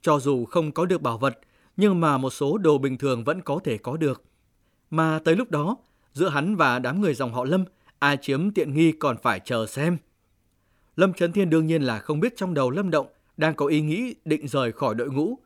cho 0.00 0.18
dù 0.18 0.44
không 0.44 0.72
có 0.72 0.86
được 0.86 1.02
bảo 1.02 1.18
vật, 1.18 1.38
nhưng 1.76 2.00
mà 2.00 2.18
một 2.18 2.30
số 2.30 2.58
đồ 2.58 2.78
bình 2.78 2.98
thường 2.98 3.24
vẫn 3.24 3.42
có 3.42 3.60
thể 3.64 3.78
có 3.78 3.96
được. 3.96 4.24
Mà 4.90 5.20
tới 5.24 5.36
lúc 5.36 5.50
đó, 5.50 5.76
giữa 6.12 6.28
hắn 6.28 6.56
và 6.56 6.78
đám 6.78 7.00
người 7.00 7.14
dòng 7.14 7.32
họ 7.32 7.44
Lâm, 7.44 7.64
ai 7.98 8.16
chiếm 8.16 8.50
tiện 8.50 8.74
nghi 8.74 8.92
còn 8.92 9.16
phải 9.22 9.40
chờ 9.40 9.66
xem. 9.66 9.98
Lâm 10.98 11.12
Trấn 11.12 11.32
Thiên 11.32 11.50
đương 11.50 11.66
nhiên 11.66 11.82
là 11.82 11.98
không 11.98 12.20
biết 12.20 12.36
trong 12.36 12.54
đầu 12.54 12.70
Lâm 12.70 12.90
Động 12.90 13.06
đang 13.36 13.54
có 13.54 13.66
ý 13.66 13.80
nghĩ 13.80 14.14
định 14.24 14.48
rời 14.48 14.72
khỏi 14.72 14.94
đội 14.94 15.10
ngũ. 15.10 15.38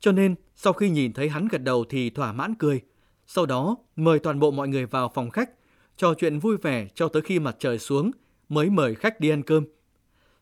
Cho 0.00 0.12
nên, 0.12 0.34
sau 0.54 0.72
khi 0.72 0.88
nhìn 0.88 1.12
thấy 1.12 1.28
hắn 1.28 1.48
gật 1.48 1.62
đầu 1.62 1.84
thì 1.88 2.10
thỏa 2.10 2.32
mãn 2.32 2.54
cười. 2.54 2.80
Sau 3.26 3.46
đó, 3.46 3.76
mời 3.96 4.18
toàn 4.18 4.40
bộ 4.40 4.50
mọi 4.50 4.68
người 4.68 4.86
vào 4.86 5.10
phòng 5.14 5.30
khách, 5.30 5.50
trò 5.96 6.14
chuyện 6.14 6.38
vui 6.38 6.56
vẻ 6.56 6.88
cho 6.94 7.08
tới 7.08 7.22
khi 7.22 7.38
mặt 7.38 7.56
trời 7.58 7.78
xuống, 7.78 8.10
mới 8.48 8.70
mời 8.70 8.94
khách 8.94 9.20
đi 9.20 9.28
ăn 9.30 9.42
cơm. 9.42 9.64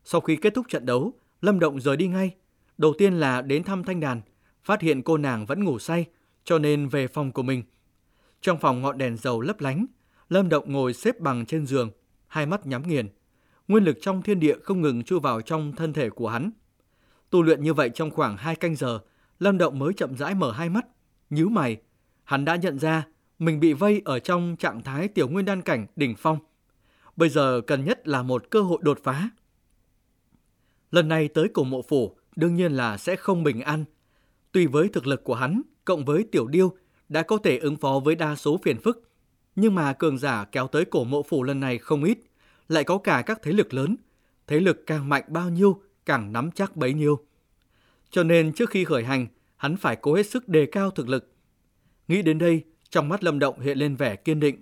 Sau 0.03 0.21
khi 0.21 0.35
kết 0.35 0.53
thúc 0.53 0.65
trận 0.69 0.85
đấu, 0.85 1.13
Lâm 1.41 1.59
Động 1.59 1.81
rời 1.81 1.97
đi 1.97 2.07
ngay. 2.07 2.31
Đầu 2.77 2.93
tiên 2.97 3.13
là 3.13 3.41
đến 3.41 3.63
thăm 3.63 3.83
Thanh 3.83 3.99
Đàn, 3.99 4.21
phát 4.63 4.81
hiện 4.81 5.01
cô 5.01 5.17
nàng 5.17 5.45
vẫn 5.45 5.63
ngủ 5.63 5.79
say, 5.79 6.05
cho 6.43 6.59
nên 6.59 6.87
về 6.87 7.07
phòng 7.07 7.31
của 7.31 7.43
mình. 7.43 7.63
Trong 8.41 8.59
phòng 8.59 8.81
ngọn 8.81 8.97
đèn 8.97 9.17
dầu 9.17 9.41
lấp 9.41 9.61
lánh, 9.61 9.85
Lâm 10.29 10.49
Động 10.49 10.71
ngồi 10.71 10.93
xếp 10.93 11.19
bằng 11.19 11.45
trên 11.45 11.65
giường, 11.65 11.91
hai 12.27 12.45
mắt 12.45 12.65
nhắm 12.65 12.87
nghiền. 12.87 13.09
Nguyên 13.67 13.83
lực 13.83 13.97
trong 14.01 14.21
thiên 14.21 14.39
địa 14.39 14.55
không 14.63 14.81
ngừng 14.81 15.03
chui 15.03 15.19
vào 15.19 15.41
trong 15.41 15.73
thân 15.75 15.93
thể 15.93 16.09
của 16.09 16.29
hắn. 16.29 16.51
Tu 17.29 17.43
luyện 17.43 17.63
như 17.63 17.73
vậy 17.73 17.89
trong 17.89 18.11
khoảng 18.11 18.37
hai 18.37 18.55
canh 18.55 18.75
giờ, 18.75 18.99
Lâm 19.39 19.57
Động 19.57 19.79
mới 19.79 19.93
chậm 19.93 20.17
rãi 20.17 20.35
mở 20.35 20.51
hai 20.51 20.69
mắt, 20.69 20.85
nhíu 21.29 21.49
mày. 21.49 21.77
Hắn 22.23 22.45
đã 22.45 22.55
nhận 22.55 22.79
ra 22.79 23.07
mình 23.39 23.59
bị 23.59 23.73
vây 23.73 24.01
ở 24.05 24.19
trong 24.19 24.55
trạng 24.59 24.81
thái 24.81 25.07
tiểu 25.07 25.27
nguyên 25.27 25.45
đan 25.45 25.61
cảnh 25.61 25.85
đỉnh 25.95 26.15
phong. 26.17 26.37
Bây 27.15 27.29
giờ 27.29 27.61
cần 27.67 27.85
nhất 27.85 28.07
là 28.07 28.23
một 28.23 28.49
cơ 28.49 28.61
hội 28.61 28.79
đột 28.81 28.99
phá. 29.03 29.29
Lần 30.91 31.07
này 31.07 31.27
tới 31.27 31.47
cổ 31.53 31.63
mộ 31.63 31.81
phủ 31.81 32.15
đương 32.35 32.55
nhiên 32.55 32.71
là 32.71 32.97
sẽ 32.97 33.15
không 33.15 33.43
bình 33.43 33.61
an. 33.61 33.85
Tuy 34.51 34.65
với 34.65 34.87
thực 34.87 35.07
lực 35.07 35.23
của 35.23 35.35
hắn, 35.35 35.61
cộng 35.85 36.05
với 36.05 36.25
tiểu 36.31 36.47
điêu, 36.47 36.75
đã 37.09 37.21
có 37.21 37.37
thể 37.37 37.57
ứng 37.57 37.75
phó 37.75 37.99
với 38.05 38.15
đa 38.15 38.35
số 38.35 38.59
phiền 38.63 38.79
phức, 38.79 39.09
nhưng 39.55 39.75
mà 39.75 39.93
cường 39.93 40.17
giả 40.17 40.45
kéo 40.51 40.67
tới 40.67 40.85
cổ 40.85 41.03
mộ 41.03 41.23
phủ 41.23 41.43
lần 41.43 41.59
này 41.59 41.77
không 41.77 42.03
ít, 42.03 42.17
lại 42.73 42.83
có 42.83 42.97
cả 42.97 43.23
các 43.25 43.39
thế 43.43 43.51
lực 43.51 43.73
lớn. 43.73 43.95
Thế 44.47 44.59
lực 44.59 44.87
càng 44.87 45.09
mạnh 45.09 45.23
bao 45.27 45.49
nhiêu, 45.49 45.81
càng 46.05 46.33
nắm 46.33 46.51
chắc 46.51 46.75
bấy 46.75 46.93
nhiêu. 46.93 47.25
Cho 48.09 48.23
nên 48.23 48.53
trước 48.53 48.69
khi 48.69 48.85
khởi 48.85 49.03
hành, 49.03 49.27
hắn 49.55 49.77
phải 49.77 49.95
cố 49.95 50.15
hết 50.15 50.29
sức 50.29 50.47
đề 50.47 50.65
cao 50.65 50.91
thực 50.91 51.09
lực. 51.09 51.33
Nghĩ 52.07 52.21
đến 52.21 52.37
đây, 52.37 52.63
trong 52.89 53.09
mắt 53.09 53.23
Lâm 53.23 53.39
Động 53.39 53.59
hiện 53.59 53.77
lên 53.77 53.95
vẻ 53.95 54.15
kiên 54.15 54.39
định. 54.39 54.61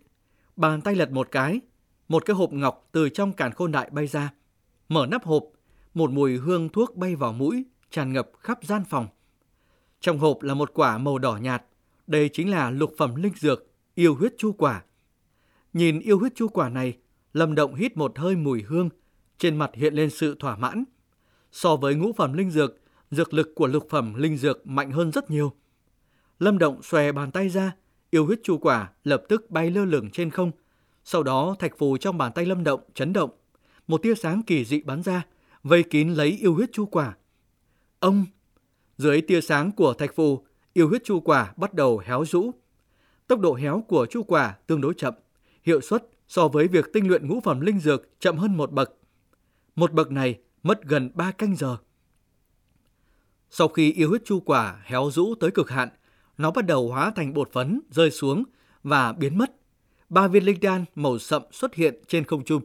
Bàn 0.56 0.82
tay 0.82 0.96
lật 0.96 1.12
một 1.12 1.27
cái, 1.32 1.60
một 2.08 2.25
cái 2.25 2.36
hộp 2.36 2.53
ngọc 2.53 2.89
từ 2.91 3.10
trong 3.10 3.34
càn 3.34 3.51
khôn 3.51 3.72
đại 3.72 3.89
bay 3.91 4.08
ra. 4.08 4.34
Mở 4.89 5.06
nắp 5.06 5.24
hộp, 5.24 5.44
một 5.94 6.12
mùi 6.12 6.38
hương 6.38 6.70
thuốc 6.70 6.96
bay 6.96 7.15
vào 7.15 7.34
mũi, 7.34 7.65
tràn 7.91 8.13
ngập 8.13 8.30
khắp 8.39 8.60
gian 8.63 8.84
phòng. 8.89 9.08
Trong 10.00 10.20
hộp 10.20 10.41
là 10.41 10.53
một 10.53 10.72
quả 10.74 10.98
màu 10.98 11.18
đỏ 11.18 11.38
nhạt, 11.38 11.63
đây 12.08 12.30
chính 12.30 12.51
là 12.51 12.70
lục 12.70 12.94
phẩm 12.98 13.15
linh 13.15 13.34
dược, 13.36 13.68
yêu 13.96 14.15
huyết 14.15 14.34
chu 14.38 14.51
quả. 14.51 14.84
Nhìn 15.74 16.00
yêu 16.00 16.20
huyết 16.20 16.36
chu 16.36 16.48
quả 16.48 16.70
này, 16.70 16.98
Lâm 17.34 17.56
Động 17.56 17.76
hít 17.76 17.98
một 17.98 18.20
hơi 18.20 18.36
mùi 18.36 18.62
hương, 18.62 18.90
trên 19.38 19.58
mặt 19.58 19.72
hiện 19.74 19.94
lên 19.94 20.10
sự 20.10 20.36
thỏa 20.40 20.56
mãn. 20.56 20.84
So 21.52 21.76
với 21.76 21.96
ngũ 21.96 22.14
phẩm 22.14 22.34
linh 22.34 22.52
dược, 22.52 22.76
dược 23.12 23.34
lực 23.34 23.56
của 23.56 23.68
lục 23.68 23.88
phẩm 23.90 24.14
linh 24.14 24.38
dược 24.38 24.68
mạnh 24.68 24.92
hơn 24.92 25.12
rất 25.12 25.32
nhiều. 25.32 25.54
Lâm 26.40 26.58
Động 26.58 26.82
xòe 26.84 27.12
bàn 27.12 27.32
tay 27.32 27.50
ra, 27.50 27.76
yêu 28.10 28.26
huyết 28.26 28.40
chu 28.44 28.58
quả 28.58 28.90
lập 29.04 29.24
tức 29.30 29.52
bay 29.52 29.72
lơ 29.72 29.86
lửng 29.86 30.10
trên 30.10 30.30
không. 30.30 30.52
Sau 31.04 31.24
đó 31.24 31.56
thạch 31.60 31.78
phù 31.78 31.98
trong 31.98 32.18
bàn 32.18 32.32
tay 32.36 32.46
Lâm 32.46 32.64
Động 32.64 32.82
chấn 32.94 33.14
động. 33.14 33.30
Một 33.88 34.02
tia 34.02 34.16
sáng 34.16 34.44
kỳ 34.44 34.66
dị 34.66 34.82
bắn 34.82 35.04
ra, 35.04 35.26
vây 35.64 35.84
kín 35.84 36.10
lấy 36.10 36.30
yêu 36.42 36.54
huyết 36.54 36.70
chu 36.74 36.86
quả. 36.86 37.16
Ông! 38.00 38.26
Dưới 38.98 39.22
tia 39.22 39.42
sáng 39.42 39.72
của 39.72 39.94
thạch 39.94 40.16
phù, 40.16 40.46
yêu 40.74 40.88
huyết 40.88 41.04
chu 41.04 41.20
quả 41.20 41.54
bắt 41.58 41.74
đầu 41.74 41.98
héo 42.06 42.26
rũ. 42.26 42.52
Tốc 43.28 43.40
độ 43.40 43.54
héo 43.56 43.84
của 43.88 44.06
chu 44.10 44.24
quả 44.24 44.58
tương 44.68 44.82
đối 44.82 44.94
chậm, 44.94 45.14
hiệu 45.64 45.82
suất 45.82 46.06
so 46.32 46.48
với 46.48 46.68
việc 46.68 46.94
tinh 46.94 47.08
luyện 47.08 47.28
ngũ 47.28 47.40
phẩm 47.40 47.62
linh 47.62 47.80
dược 47.80 48.20
chậm 48.20 48.38
hơn 48.38 48.58
một 48.58 48.72
bậc. 48.72 48.94
Một 49.76 49.92
bậc 49.92 50.12
này 50.12 50.40
mất 50.64 50.84
gần 50.84 51.12
3 51.14 51.32
canh 51.32 51.56
giờ. 51.56 51.78
Sau 53.50 53.68
khi 53.68 53.94
yêu 53.94 54.10
huyết 54.10 54.26
chu 54.26 54.40
quả 54.40 54.82
héo 54.84 55.10
rũ 55.12 55.36
tới 55.40 55.52
cực 55.52 55.70
hạn, 55.70 55.90
nó 56.38 56.52
bắt 56.52 56.66
đầu 56.66 56.90
hóa 56.90 57.12
thành 57.16 57.34
bột 57.34 57.52
phấn 57.52 57.80
rơi 57.90 58.12
xuống 58.12 58.44
và 58.84 59.14
biến 59.14 59.38
mất. 59.38 59.52
Ba 60.10 60.28
viên 60.28 60.44
linh 60.44 60.60
đan 60.62 60.86
màu 60.96 61.20
sậm 61.20 61.42
xuất 61.52 61.76
hiện 61.76 62.02
trên 62.08 62.24
không 62.24 62.44
trung. 62.44 62.62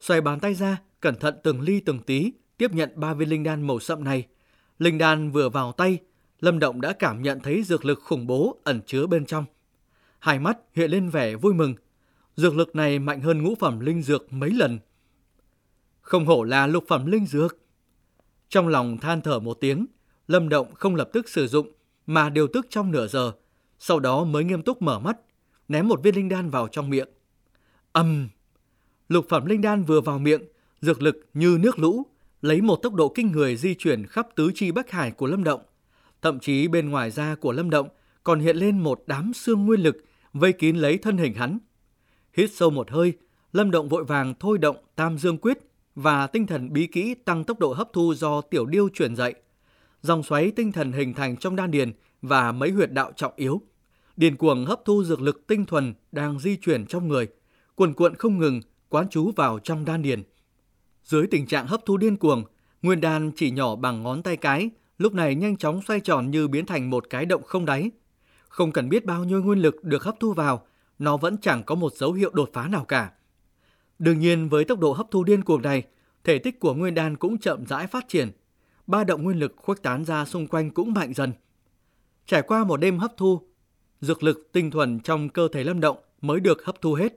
Xoay 0.00 0.20
bàn 0.20 0.40
tay 0.40 0.54
ra, 0.54 0.80
cẩn 1.00 1.14
thận 1.14 1.34
từng 1.42 1.60
ly 1.60 1.80
từng 1.80 1.98
tí 1.98 2.32
tiếp 2.56 2.72
nhận 2.72 2.90
ba 2.94 3.14
viên 3.14 3.28
linh 3.28 3.42
đan 3.42 3.66
màu 3.66 3.80
sậm 3.80 4.04
này. 4.04 4.26
Linh 4.78 4.98
đan 4.98 5.30
vừa 5.30 5.48
vào 5.48 5.72
tay, 5.72 5.98
Lâm 6.40 6.58
Động 6.58 6.80
đã 6.80 6.92
cảm 6.92 7.22
nhận 7.22 7.40
thấy 7.40 7.62
dược 7.62 7.84
lực 7.84 8.00
khủng 8.02 8.26
bố 8.26 8.60
ẩn 8.64 8.80
chứa 8.86 9.06
bên 9.06 9.26
trong. 9.26 9.44
Hai 10.18 10.38
mắt 10.38 10.58
hiện 10.74 10.90
lên 10.90 11.10
vẻ 11.10 11.36
vui 11.36 11.54
mừng. 11.54 11.74
Dược 12.36 12.56
lực 12.56 12.76
này 12.76 12.98
mạnh 12.98 13.20
hơn 13.20 13.42
ngũ 13.42 13.54
phẩm 13.54 13.80
linh 13.80 14.02
dược 14.02 14.32
mấy 14.32 14.50
lần. 14.50 14.78
Không 16.00 16.26
hổ 16.26 16.42
là 16.42 16.66
lục 16.66 16.84
phẩm 16.88 17.06
linh 17.06 17.26
dược. 17.26 17.56
Trong 18.48 18.68
lòng 18.68 18.98
than 18.98 19.20
thở 19.20 19.38
một 19.38 19.54
tiếng, 19.60 19.86
Lâm 20.28 20.48
Động 20.48 20.74
không 20.74 20.94
lập 20.94 21.10
tức 21.12 21.28
sử 21.28 21.46
dụng 21.46 21.72
mà 22.06 22.30
điều 22.30 22.46
tức 22.46 22.66
trong 22.70 22.90
nửa 22.90 23.06
giờ, 23.06 23.32
sau 23.78 24.00
đó 24.00 24.24
mới 24.24 24.44
nghiêm 24.44 24.62
túc 24.62 24.82
mở 24.82 24.98
mắt, 24.98 25.16
ném 25.68 25.88
một 25.88 26.02
viên 26.02 26.14
linh 26.14 26.28
đan 26.28 26.50
vào 26.50 26.68
trong 26.68 26.90
miệng. 26.90 27.08
Âm! 27.92 28.28
Lục 29.08 29.26
phẩm 29.28 29.46
linh 29.46 29.60
đan 29.60 29.82
vừa 29.82 30.00
vào 30.00 30.18
miệng, 30.18 30.42
dược 30.80 31.02
lực 31.02 31.16
như 31.34 31.58
nước 31.60 31.78
lũ, 31.78 32.06
lấy 32.42 32.60
một 32.60 32.76
tốc 32.76 32.94
độ 32.94 33.08
kinh 33.08 33.32
người 33.32 33.56
di 33.56 33.74
chuyển 33.74 34.06
khắp 34.06 34.28
tứ 34.34 34.50
chi 34.54 34.70
bắc 34.70 34.90
hải 34.90 35.10
của 35.10 35.26
Lâm 35.26 35.44
Động. 35.44 35.60
Thậm 36.22 36.38
chí 36.38 36.68
bên 36.68 36.90
ngoài 36.90 37.10
da 37.10 37.34
của 37.34 37.52
Lâm 37.52 37.70
Động 37.70 37.88
còn 38.24 38.40
hiện 38.40 38.56
lên 38.56 38.80
một 38.80 39.04
đám 39.06 39.32
xương 39.34 39.66
nguyên 39.66 39.80
lực 39.80 39.96
vây 40.32 40.52
kín 40.52 40.76
lấy 40.76 40.98
thân 40.98 41.16
hình 41.16 41.34
hắn. 41.34 41.58
Hít 42.36 42.50
sâu 42.54 42.70
một 42.70 42.90
hơi, 42.90 43.12
Lâm 43.52 43.70
Động 43.70 43.88
vội 43.88 44.04
vàng 44.04 44.34
thôi 44.40 44.58
động 44.58 44.76
Tam 44.94 45.18
Dương 45.18 45.38
Quyết 45.38 45.58
và 45.94 46.26
tinh 46.26 46.46
thần 46.46 46.72
bí 46.72 46.86
kỹ 46.86 47.14
tăng 47.14 47.44
tốc 47.44 47.58
độ 47.58 47.72
hấp 47.72 47.92
thu 47.92 48.14
do 48.14 48.40
tiểu 48.40 48.66
điêu 48.66 48.88
truyền 48.88 49.16
dạy. 49.16 49.34
Dòng 50.02 50.22
xoáy 50.22 50.50
tinh 50.50 50.72
thần 50.72 50.92
hình 50.92 51.14
thành 51.14 51.36
trong 51.36 51.56
đan 51.56 51.70
điền 51.70 51.92
và 52.22 52.52
mấy 52.52 52.70
huyệt 52.70 52.92
đạo 52.92 53.12
trọng 53.16 53.32
yếu. 53.36 53.62
Điền 54.16 54.36
cuồng 54.36 54.66
hấp 54.66 54.80
thu 54.84 55.04
dược 55.04 55.20
lực 55.20 55.46
tinh 55.46 55.66
thuần 55.66 55.94
đang 56.12 56.38
di 56.38 56.56
chuyển 56.56 56.86
trong 56.86 57.08
người, 57.08 57.26
cuồn 57.74 57.94
cuộn 57.94 58.14
không 58.14 58.38
ngừng 58.38 58.60
quán 58.88 59.06
chú 59.10 59.30
vào 59.36 59.58
trong 59.58 59.84
đan 59.84 60.02
điền. 60.02 60.22
Dưới 61.04 61.26
tình 61.26 61.46
trạng 61.46 61.66
hấp 61.66 61.80
thu 61.86 61.96
điên 61.96 62.16
cuồng, 62.16 62.44
nguyên 62.82 63.00
đan 63.00 63.30
chỉ 63.36 63.50
nhỏ 63.50 63.76
bằng 63.76 64.02
ngón 64.02 64.22
tay 64.22 64.36
cái, 64.36 64.70
lúc 64.98 65.14
này 65.14 65.34
nhanh 65.34 65.56
chóng 65.56 65.80
xoay 65.82 66.00
tròn 66.00 66.30
như 66.30 66.48
biến 66.48 66.66
thành 66.66 66.90
một 66.90 67.10
cái 67.10 67.26
động 67.26 67.42
không 67.42 67.64
đáy. 67.64 67.90
Không 68.48 68.72
cần 68.72 68.88
biết 68.88 69.04
bao 69.04 69.24
nhiêu 69.24 69.42
nguyên 69.42 69.58
lực 69.58 69.84
được 69.84 70.02
hấp 70.02 70.20
thu 70.20 70.32
vào, 70.32 70.66
nó 70.98 71.16
vẫn 71.16 71.36
chẳng 71.38 71.62
có 71.62 71.74
một 71.74 71.94
dấu 71.94 72.12
hiệu 72.12 72.30
đột 72.34 72.50
phá 72.52 72.68
nào 72.68 72.84
cả. 72.84 73.12
Đương 73.98 74.18
nhiên 74.18 74.48
với 74.48 74.64
tốc 74.64 74.78
độ 74.78 74.92
hấp 74.92 75.06
thu 75.10 75.24
điên 75.24 75.44
cuồng 75.44 75.62
này, 75.62 75.82
thể 76.24 76.38
tích 76.38 76.60
của 76.60 76.74
nguyên 76.74 76.94
đan 76.94 77.16
cũng 77.16 77.38
chậm 77.38 77.66
rãi 77.66 77.86
phát 77.86 78.08
triển. 78.08 78.30
Ba 78.86 79.04
động 79.04 79.22
nguyên 79.22 79.38
lực 79.38 79.54
khuếch 79.56 79.82
tán 79.82 80.04
ra 80.04 80.24
xung 80.24 80.46
quanh 80.46 80.70
cũng 80.70 80.92
mạnh 80.92 81.14
dần. 81.14 81.32
Trải 82.26 82.42
qua 82.42 82.64
một 82.64 82.76
đêm 82.76 82.98
hấp 82.98 83.16
thu, 83.16 83.40
dược 84.00 84.22
lực 84.22 84.48
tinh 84.52 84.70
thuần 84.70 85.00
trong 85.00 85.28
cơ 85.28 85.48
thể 85.52 85.64
Lâm 85.64 85.80
Động 85.80 85.96
mới 86.20 86.40
được 86.40 86.64
hấp 86.64 86.80
thu 86.80 86.94
hết. 86.94 87.12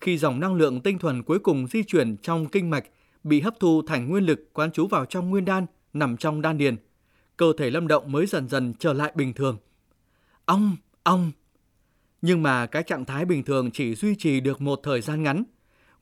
Khi 0.00 0.18
dòng 0.18 0.40
năng 0.40 0.54
lượng 0.54 0.80
tinh 0.80 0.98
thuần 0.98 1.22
cuối 1.22 1.38
cùng 1.38 1.66
di 1.66 1.82
chuyển 1.82 2.16
trong 2.16 2.46
kinh 2.46 2.70
mạch 2.70 2.84
bị 3.24 3.40
hấp 3.40 3.60
thu 3.60 3.82
thành 3.86 4.08
nguyên 4.08 4.24
lực 4.24 4.52
quán 4.52 4.72
trú 4.72 4.86
vào 4.86 5.04
trong 5.04 5.30
nguyên 5.30 5.44
đan 5.44 5.66
nằm 5.92 6.16
trong 6.16 6.42
đan 6.42 6.58
điền, 6.58 6.76
cơ 7.36 7.52
thể 7.58 7.70
Lâm 7.70 7.88
Động 7.88 8.12
mới 8.12 8.26
dần 8.26 8.48
dần 8.48 8.74
trở 8.78 8.92
lại 8.92 9.12
bình 9.14 9.32
thường. 9.32 9.58
Ong, 10.44 10.76
ong. 11.02 11.32
Nhưng 12.22 12.42
mà 12.42 12.66
cái 12.66 12.82
trạng 12.82 13.04
thái 13.04 13.24
bình 13.24 13.42
thường 13.42 13.70
chỉ 13.70 13.94
duy 13.94 14.14
trì 14.14 14.40
được 14.40 14.60
một 14.60 14.80
thời 14.82 15.00
gian 15.00 15.22
ngắn. 15.22 15.42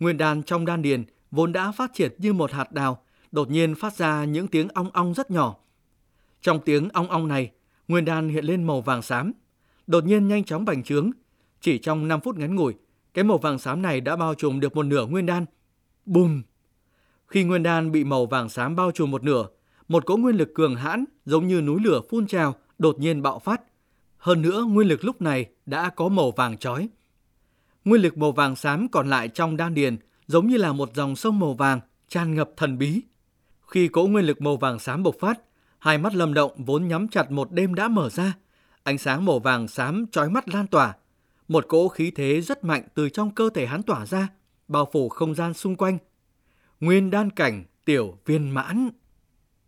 Nguyên 0.01 0.17
đan 0.17 0.43
trong 0.43 0.67
đan 0.67 0.83
điền 0.83 1.05
vốn 1.31 1.53
đã 1.53 1.73
phát 1.73 1.91
triển 1.95 2.13
như 2.19 2.33
một 2.33 2.53
hạt 2.53 2.73
đào, 2.73 3.03
đột 3.33 3.51
nhiên 3.51 3.75
phát 3.75 3.97
ra 3.97 4.25
những 4.25 4.49
tiếng 4.49 4.69
ong 4.69 4.91
ong 4.91 5.15
rất 5.15 5.31
nhỏ. 5.31 5.57
Trong 6.43 6.61
tiếng 6.61 6.89
ong 6.89 7.11
ong 7.11 7.29
này, 7.29 7.51
nguyên 7.89 8.05
đan 8.05 8.29
hiện 8.29 8.45
lên 8.45 8.65
màu 8.65 8.81
vàng 8.81 9.03
xám, 9.03 9.33
đột 9.87 10.05
nhiên 10.05 10.29
nhanh 10.29 10.45
chóng 10.45 10.65
bành 10.65 10.83
trướng. 10.83 11.11
Chỉ 11.61 11.79
trong 11.79 12.09
5 12.09 12.21
phút 12.21 12.37
ngắn 12.37 12.57
ngủi, 12.57 12.75
cái 13.15 13.25
màu 13.25 13.39
vàng 13.39 13.59
xám 13.59 13.83
này 13.83 14.01
đã 14.01 14.17
bao 14.17 14.35
trùm 14.35 14.61
được 14.61 14.77
một 14.77 14.83
nửa 14.83 15.07
nguyên 15.07 15.27
đan. 15.27 15.45
Bùm! 16.07 16.43
Khi 17.27 17.45
nguyên 17.45 17.63
đan 17.63 17.93
bị 17.93 18.05
màu 18.05 18.27
vàng 18.27 18.49
xám 18.49 18.77
bao 18.77 18.91
trùm 18.91 19.11
một 19.11 19.23
nửa, 19.23 19.47
một 19.89 20.07
cỗ 20.07 20.17
nguyên 20.17 20.37
lực 20.37 20.55
cường 20.55 20.77
hãn 20.77 21.05
giống 21.25 21.47
như 21.47 21.61
núi 21.61 21.81
lửa 21.85 22.01
phun 22.11 22.27
trào 22.27 22.55
đột 22.79 22.99
nhiên 22.99 23.23
bạo 23.23 23.39
phát. 23.39 23.63
Hơn 24.19 24.43
nữa, 24.43 24.65
nguyên 24.69 24.89
lực 24.89 25.05
lúc 25.05 25.23
này 25.23 25.47
đã 25.67 25.91
có 25.91 26.09
màu 26.09 26.31
vàng 26.31 26.59
chói. 26.59 26.89
Nguyên 27.85 28.03
lực 28.03 28.19
màu 28.19 28.33
vàng 28.33 28.57
xám 28.57 28.89
còn 28.89 29.11
lại 29.11 29.29
trong 29.29 29.57
đan 29.57 29.75
điền 29.75 29.97
giống 30.27 30.47
như 30.47 30.57
là 30.57 30.73
một 30.73 30.95
dòng 30.95 31.17
sông 31.17 31.39
màu 31.39 31.55
vàng 31.55 31.81
tràn 32.09 32.35
ngập 32.35 32.51
thần 32.57 32.79
bí. 32.79 33.03
Khi 33.67 33.89
cỗ 33.89 34.07
nguyên 34.07 34.25
lực 34.25 34.41
màu 34.41 34.57
vàng 34.57 34.79
xám 34.79 35.03
bộc 35.03 35.15
phát, 35.21 35.41
hai 35.79 35.99
mắt 35.99 36.15
Lâm 36.15 36.35
Động 36.35 36.53
vốn 36.57 36.89
nhắm 36.89 37.09
chặt 37.09 37.31
một 37.31 37.53
đêm 37.53 37.75
đã 37.75 37.89
mở 37.89 38.11
ra, 38.11 38.35
ánh 38.83 38.99
sáng 38.99 39.25
màu 39.25 39.39
vàng 39.39 39.69
xám 39.69 40.07
chói 40.13 40.31
mắt 40.31 40.49
lan 40.49 40.67
tỏa, 40.67 40.95
một 41.49 41.65
cỗ 41.69 41.89
khí 41.89 42.11
thế 42.11 42.41
rất 42.41 42.65
mạnh 42.65 42.83
từ 42.95 43.09
trong 43.09 43.31
cơ 43.35 43.51
thể 43.55 43.67
hắn 43.67 43.83
tỏa 43.83 44.07
ra, 44.07 44.29
bao 44.69 44.89
phủ 44.93 45.09
không 45.09 45.35
gian 45.35 45.55
xung 45.55 45.77
quanh. 45.77 45.99
Nguyên 46.81 47.11
đan 47.11 47.31
cảnh 47.31 47.65
tiểu 47.85 48.19
viên 48.27 48.51
mãn. 48.51 48.89